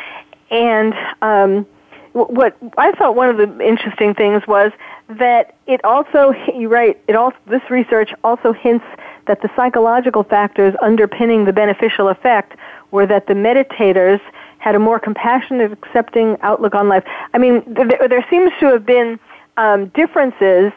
[0.50, 1.66] And um,
[2.12, 4.72] what I thought one of the interesting things was
[5.08, 8.84] that it also, you right, it also this research also hints
[9.26, 12.56] that the psychological factors underpinning the beneficial effect
[12.90, 14.20] were that the meditators
[14.58, 17.04] had a more compassionate, accepting outlook on life.
[17.34, 19.18] I mean, there, there seems to have been
[19.56, 20.72] um, differences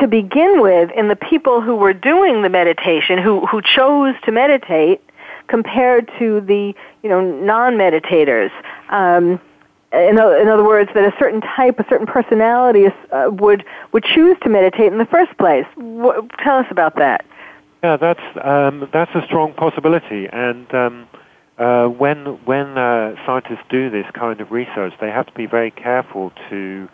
[0.00, 4.32] to begin with, in the people who were doing the meditation, who, who chose to
[4.32, 5.02] meditate,
[5.48, 8.50] compared to the you know non-meditators.
[8.88, 9.40] Um,
[9.92, 14.36] in, in, other words, that a certain type, a certain personality uh, would would choose
[14.42, 15.66] to meditate in the first place.
[15.76, 17.26] Tell us about that.
[17.82, 21.08] Yeah, that's um, that's a strong possibility, and um,
[21.58, 25.70] uh, when when uh, scientists do this kind of research, they have to be very
[25.70, 26.88] careful to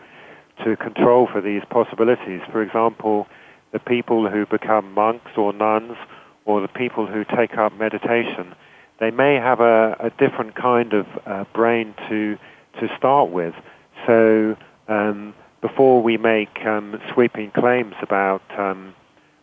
[0.65, 2.41] to control for these possibilities.
[2.51, 3.29] For example,
[3.73, 5.97] the people who become monks or nuns,
[6.49, 8.55] or the people who take up meditation,
[9.01, 12.39] they may have a, a different kind of uh, brain to
[12.81, 13.55] to start with.
[14.07, 14.57] So
[14.89, 18.95] um, before we make um, sweeping claims about um,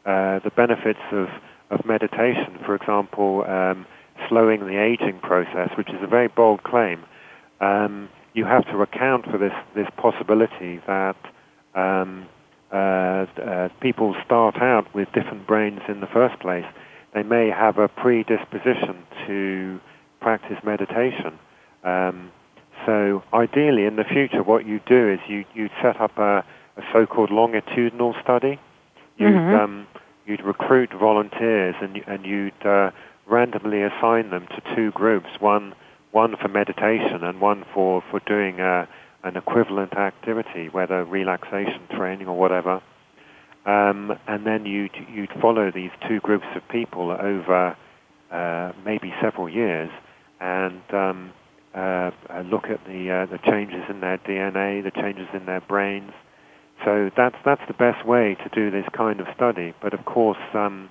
[0.05, 1.27] uh, the benefits of,
[1.69, 3.85] of meditation, for example, um,
[4.29, 7.03] slowing the aging process, which is a very bold claim,
[7.59, 11.17] um, you have to account for this, this possibility that
[11.75, 12.25] um,
[12.71, 16.65] uh, uh, people start out with different brains in the first place.
[17.15, 19.79] They may have a predisposition to
[20.19, 21.39] practice meditation.
[21.85, 22.29] Um,
[22.85, 26.43] so ideally, in the future, what you do is you you set up a,
[26.75, 28.59] a so-called longitudinal study.
[29.17, 29.55] You'd mm-hmm.
[29.55, 29.87] um,
[30.25, 32.91] you'd recruit volunteers and and you'd uh,
[33.25, 35.73] randomly assign them to two groups, one
[36.11, 38.85] one for meditation and one for for doing a, uh,
[39.23, 42.81] an equivalent activity, whether relaxation training or whatever.
[43.65, 47.75] Um, and then you'd you'd follow these two groups of people over
[48.31, 49.89] uh, maybe several years,
[50.39, 51.33] and um,
[51.73, 52.11] uh,
[52.45, 56.11] look at the uh, the changes in their DNA, the changes in their brains.
[56.83, 59.73] So that's that's the best way to do this kind of study.
[59.81, 60.89] But of course, um,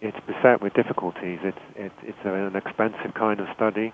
[0.00, 1.40] it's beset with difficulties.
[1.42, 3.92] It's it, it's an expensive kind of study,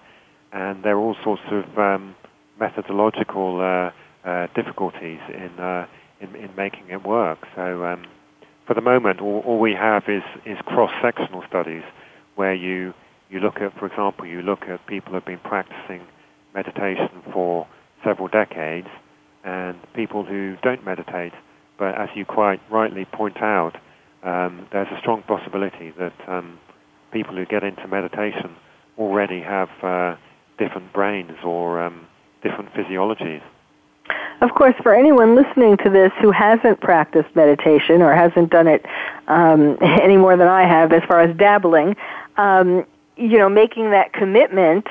[0.53, 2.15] and there are all sorts of um,
[2.59, 5.87] methodological uh, uh, difficulties in, uh,
[6.23, 7.39] in in making it work.
[7.55, 8.05] So um,
[8.67, 11.83] for the moment, all, all we have is is cross-sectional studies
[12.37, 12.95] where you
[13.31, 16.03] you look at, for example, you look at people who have been practicing
[16.55, 17.67] meditation for
[18.05, 18.89] several decades
[19.43, 21.33] and people who don't meditate.
[21.79, 23.77] But as you quite rightly point out,
[24.23, 26.59] um, there's a strong possibility that um,
[27.13, 28.55] people who get into meditation
[28.99, 30.17] already have uh,
[30.59, 32.07] different brains or um,
[32.43, 33.43] different physiologies.
[34.41, 38.85] Of course, for anyone listening to this who hasn't practiced meditation or hasn't done it
[39.29, 41.97] um, any more than I have as far as dabbling,
[42.37, 42.85] um,
[43.17, 44.87] you know, making that commitment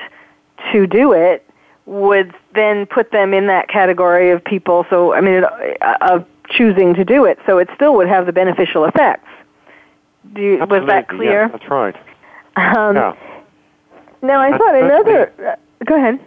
[0.72, 1.46] to do it
[1.84, 4.86] would then put them in that category of people.
[4.88, 7.38] So, I mean, uh, of choosing to do it.
[7.46, 9.28] So it still would have the beneficial effects.
[10.34, 11.42] Do you, was that clear?
[11.42, 11.96] Yeah, that's right.
[12.56, 13.16] Um, yeah.
[14.22, 15.32] Now, I thought another.
[15.44, 16.20] Uh, go ahead.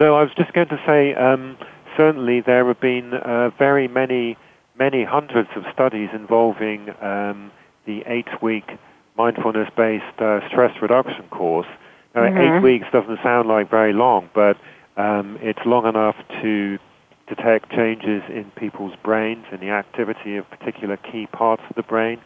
[0.00, 1.14] No, I was just going to say.
[1.14, 1.56] Um,
[1.96, 4.36] certainly, there have been uh, very many,
[4.76, 7.52] many hundreds of studies involving um,
[7.86, 8.70] the eight-week
[9.16, 11.68] mindfulness-based uh, stress reduction course.
[12.14, 12.56] Now, mm-hmm.
[12.56, 14.56] eight weeks doesn't sound like very long, but
[14.96, 16.78] um, it's long enough to
[17.28, 22.20] detect changes in people's brains and the activity of particular key parts of the brain,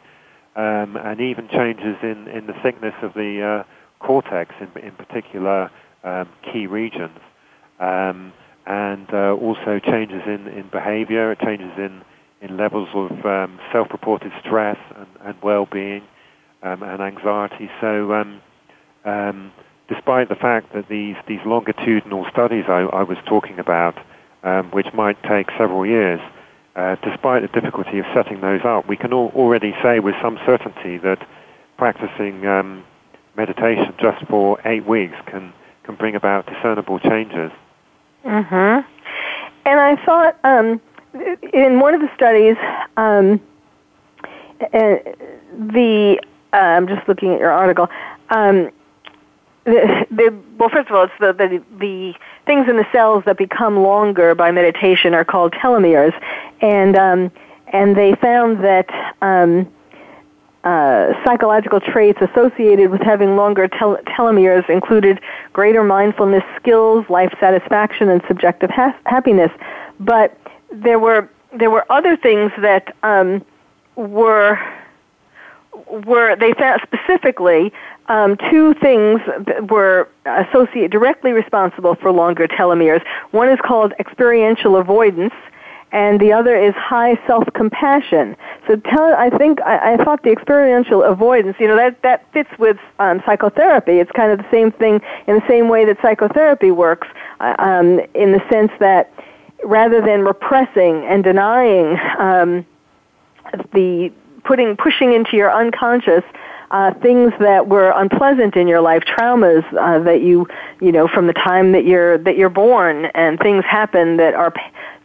[0.57, 5.71] um, and even changes in, in the thickness of the uh, cortex in, in particular
[6.05, 7.19] um, key regions,
[7.81, 8.33] um,
[8.67, 12.03] and uh, also changes in, in behavior, changes in,
[12.41, 16.03] in levels of um, self-reported stress and, and well-being
[16.63, 17.71] um, and anxiety.
[17.81, 18.41] So um,
[19.05, 19.53] um,
[19.89, 23.97] despite the fact that these, these longitudinal studies I, I was talking about,
[24.43, 26.21] um, which might take several years,
[26.77, 30.99] uh, despite the difficulty of setting those up, we can already say with some certainty
[30.99, 31.27] that
[31.77, 32.45] practicing
[33.37, 35.53] meditation just for eight weeks can,
[35.85, 37.51] can bring about discernible changes.
[38.29, 38.87] Mm-hmm.
[39.65, 40.81] And I thought um,
[41.53, 42.57] in one of the studies,
[42.97, 43.41] um,
[44.61, 44.97] uh,
[45.57, 46.21] the
[46.53, 47.89] uh, I'm just looking at your article.
[48.31, 48.71] Um,
[49.65, 52.15] the, the, well, first of all, it's the, the the
[52.47, 56.15] things in the cells that become longer by meditation are called telomeres,
[56.61, 57.31] and um,
[57.73, 58.89] and they found that
[59.23, 59.71] um,
[60.69, 65.19] uh, psychological traits associated with having longer tel- telomeres included
[65.55, 69.51] greater mindfulness skills, life satisfaction, and subjective ha- happiness.
[69.99, 70.39] But
[70.71, 73.43] there were there were other things that um,
[73.97, 74.59] were
[76.07, 77.73] were they found specifically
[78.09, 79.23] um, two things
[79.71, 83.03] were associated directly responsible for longer telomeres.
[83.31, 85.33] One is called experiential avoidance,
[85.93, 88.37] and the other is high self-compassion.
[88.67, 92.51] So tell, I think I, I thought the experiential avoidance, you know, that that fits
[92.59, 93.99] with um, psychotherapy.
[93.99, 97.09] It's kind of the same thing in the same way that psychotherapy works,
[97.41, 99.13] uh, um, in the sense that
[99.65, 101.99] rather than repressing and denying.
[102.19, 102.67] Um,
[103.73, 104.13] the
[104.45, 106.25] putting pushing into your unconscious
[106.71, 110.47] uh, things that were unpleasant in your life, traumas uh, that you
[110.81, 114.53] you know from the time that you're that you're born, and things happen that are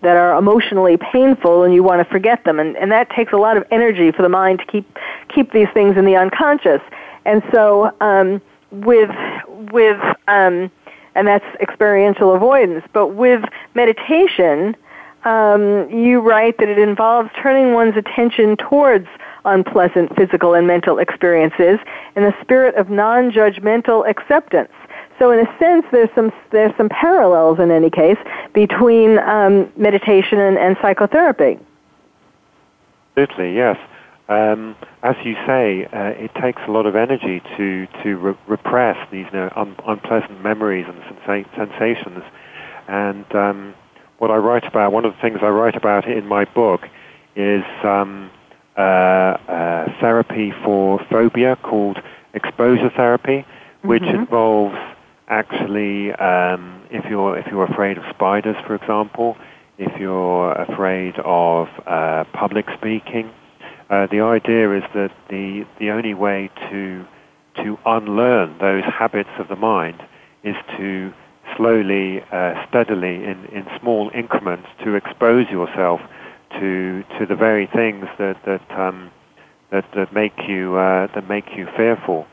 [0.03, 3.37] that are emotionally painful, and you want to forget them, and and that takes a
[3.37, 4.99] lot of energy for the mind to keep
[5.33, 6.81] keep these things in the unconscious,
[7.25, 8.41] and so um,
[8.71, 9.09] with
[9.71, 10.69] with um,
[11.15, 13.43] and that's experiential avoidance, but with
[13.73, 14.75] meditation.
[15.25, 19.07] Um, you write that it involves turning one's attention towards
[19.45, 21.79] unpleasant physical and mental experiences
[22.17, 24.73] in the spirit of non-judgmental acceptance.
[25.19, 28.17] So, in a sense, there's some there's some parallels in any case
[28.53, 31.59] between um, meditation and, and, psychotherapy.
[33.15, 33.77] Absolutely, yes.
[34.27, 38.97] Um, as you say, uh, it takes a lot of energy to to re- repress
[39.11, 42.23] these you know, un- unpleasant memories and sensa- sensations.
[42.87, 43.75] And um,
[44.17, 46.81] what I write about, one of the things I write about in my book,
[47.35, 48.31] is um,
[48.77, 51.97] uh, uh, therapy for phobia called
[52.33, 53.45] exposure therapy,
[53.83, 54.21] which mm-hmm.
[54.21, 54.77] involves
[55.27, 59.37] actually um, if you're if you're afraid of spiders, for example,
[59.77, 63.31] if you're afraid of uh, public speaking,
[63.89, 67.05] uh, the idea is that the the only way to
[67.55, 70.01] to unlearn those habits of the mind
[70.43, 71.13] is to
[71.55, 76.01] slowly, uh, steadily, in, in small increments, to expose yourself
[76.59, 79.11] to to the very things that that um,
[79.71, 82.25] that, that make you uh, that make you fearful,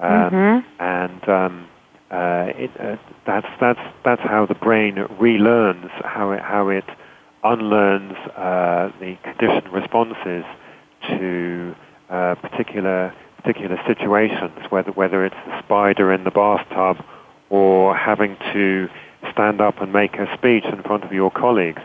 [0.00, 0.82] um, mm-hmm.
[0.82, 1.68] and um,
[2.16, 2.96] uh, it, uh,
[3.26, 6.84] that's that's that's how the brain relearns how it how it
[7.44, 10.44] unlearns uh, the conditioned responses
[11.08, 11.74] to
[12.10, 17.04] uh, particular particular situations, whether whether it's the spider in the bathtub
[17.50, 18.88] or having to
[19.32, 21.82] stand up and make a speech in front of your colleagues.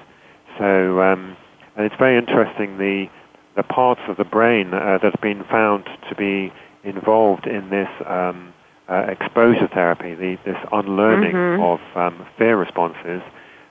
[0.57, 1.36] So um,
[1.75, 3.07] and it's very interesting the,
[3.55, 6.51] the parts of the brain uh, that have been found to be
[6.84, 8.53] involved in this um,
[8.91, 11.63] uh, exposure therapy, the, this unlearning mm-hmm.
[11.63, 13.21] of um, fear responses.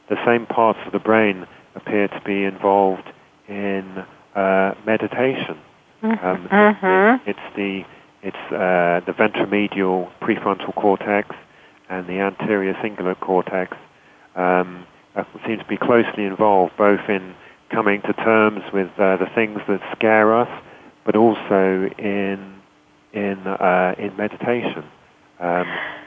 [0.08, 3.12] The same parts of the brain appear to be involved
[3.46, 4.04] in
[4.34, 5.58] uh, meditation.
[6.02, 6.26] Mm-hmm.
[6.26, 7.28] Um, mm-hmm.
[7.28, 7.84] It, it's the
[8.22, 11.34] it's uh, the ventromedial prefrontal cortex
[11.88, 13.76] and the anterior cingulate cortex
[14.36, 17.34] um, uh, seem to be closely involved both in
[17.70, 20.48] coming to terms with uh, the things that scare us,
[21.04, 22.60] but also in
[23.12, 24.84] in uh, in meditation.
[25.41, 25.66] Um,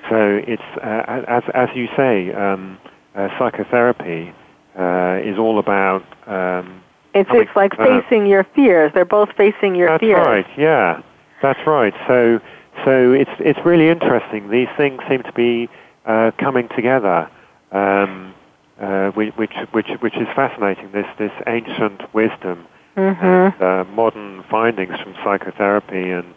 [0.10, 2.78] so it's uh, as as you say, um,
[3.16, 4.34] uh, psychotherapy
[4.78, 6.04] uh, is all about.
[6.28, 6.82] Um,
[7.14, 8.92] it's it's like uh, facing your fears.
[8.94, 10.18] They're both facing your that's fears.
[10.18, 10.48] That's right.
[10.58, 11.02] Yeah,
[11.42, 11.94] that's right.
[12.08, 12.40] So
[12.86, 14.50] so it's it's really interesting.
[14.50, 15.70] These things seem to be
[16.06, 17.30] coming together.
[17.72, 18.36] Um,
[18.80, 19.34] uh, which,
[19.72, 20.92] which, which is fascinating.
[20.92, 22.68] This, this ancient wisdom
[22.98, 23.24] mm-hmm.
[23.24, 26.34] and uh, modern findings from psychotherapy and,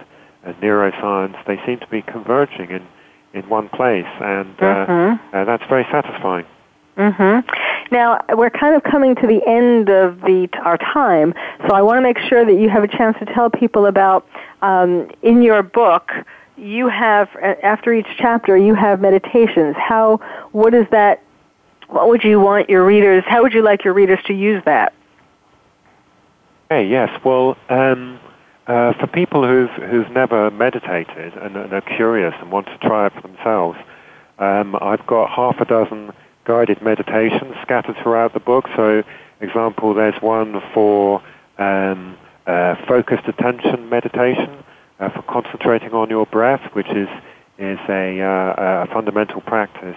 [0.46, 2.86] and, neuroscience, they seem to be converging in,
[3.34, 5.36] in one place, and uh, mm-hmm.
[5.36, 6.46] uh, that's very satisfying.
[6.96, 7.94] Mm-hmm.
[7.94, 11.34] Now we're kind of coming to the end of the our time,
[11.68, 14.26] so I want to make sure that you have a chance to tell people about
[14.62, 16.10] um, in your book.
[16.56, 17.28] You have
[17.62, 19.76] after each chapter, you have meditations.
[19.76, 20.16] How
[20.52, 21.22] what is that
[21.88, 24.92] what would you want your readers, how would you like your readers to use that?
[26.68, 27.08] Hey, yes.
[27.24, 28.18] Well, um,
[28.66, 33.06] uh, for people who've, who've never meditated and, and, are curious and want to try
[33.06, 33.78] it for themselves,
[34.38, 36.12] um, I've got half a dozen
[36.44, 38.66] guided meditations scattered throughout the book.
[38.74, 39.02] So,
[39.40, 41.22] example, there's one for
[41.58, 44.64] um, uh, focused attention meditation,
[44.98, 47.08] uh, for concentrating on your breath, which is,
[47.58, 49.96] is a, uh, a fundamental practice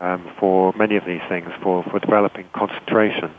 [0.00, 3.30] um, for many of these things, for, for developing concentration.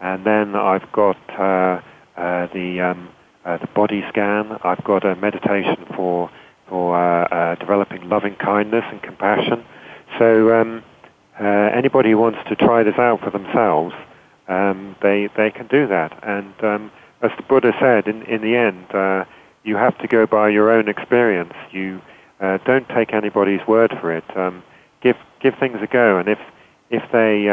[0.00, 1.80] And then I've got uh,
[2.16, 3.08] uh, the, um,
[3.48, 4.58] uh, the body scan.
[4.62, 6.30] I've got a meditation for,
[6.68, 9.64] for uh, uh, developing loving kindness and compassion.
[10.18, 10.84] So um,
[11.40, 13.94] uh, anybody who wants to try this out for themselves,
[14.48, 16.18] um, they, they can do that.
[16.22, 16.92] And um,
[17.22, 19.26] as the Buddha said, in, in the end,
[19.64, 21.54] you have to go by your own experience.
[21.72, 22.02] You
[22.40, 24.24] don't take anybody's word for it.
[24.36, 24.62] Um,
[25.00, 26.38] give give things a go, and if
[26.90, 27.46] if they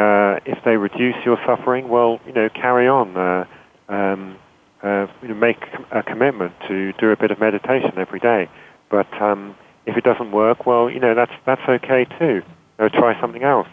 [0.46, 3.48] if they reduce your suffering, well, you know, carry on.
[3.89, 4.38] Um,
[4.84, 8.50] uh, make a commitment to do a bit of meditation every day.
[8.90, 9.56] But um,
[9.86, 12.42] if it doesn't work, well, you know, that's that's okay too.
[12.80, 13.68] You try something else.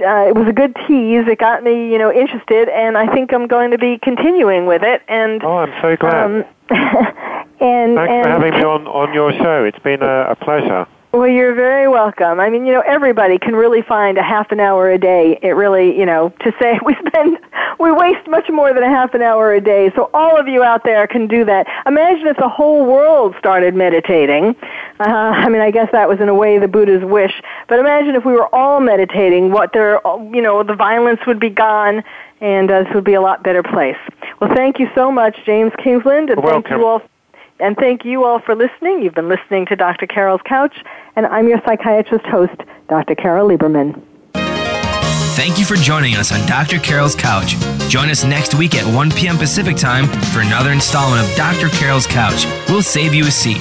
[0.00, 1.26] uh, it was a good tease.
[1.28, 4.82] It got me, you know, interested, and I think I'm going to be continuing with
[4.82, 5.02] it.
[5.08, 6.24] And oh, I'm so glad.
[6.24, 9.64] Um, and thanks and, for having me on on your show.
[9.64, 10.86] It's been a, a pleasure.
[11.14, 12.40] Well, you're very welcome.
[12.40, 15.38] I mean, you know, everybody can really find a half an hour a day.
[15.42, 17.38] It really, you know, to say we spend,
[17.78, 19.92] we waste much more than a half an hour a day.
[19.94, 21.68] So all of you out there can do that.
[21.86, 24.56] Imagine if the whole world started meditating.
[24.98, 27.40] Uh, I mean, I guess that was in a way the Buddha's wish.
[27.68, 30.00] But imagine if we were all meditating, what there,
[30.32, 32.02] you know, the violence would be gone
[32.40, 33.96] and uh, this would be a lot better place.
[34.40, 37.02] Well, thank you so much, James Kingsland, and thank you all
[37.60, 39.02] and thank you all for listening.
[39.02, 40.06] You've been listening to Dr.
[40.06, 40.74] Carole's Couch,
[41.16, 43.14] and I'm your psychiatrist host, Dr.
[43.14, 44.02] Carole Lieberman.
[45.34, 46.78] Thank you for joining us on Dr.
[46.78, 47.56] Carole's Couch.
[47.88, 49.36] Join us next week at 1 p.m.
[49.36, 51.68] Pacific Time for another installment of Dr.
[51.70, 52.46] Carole's Couch.
[52.68, 53.58] We'll save you a seat.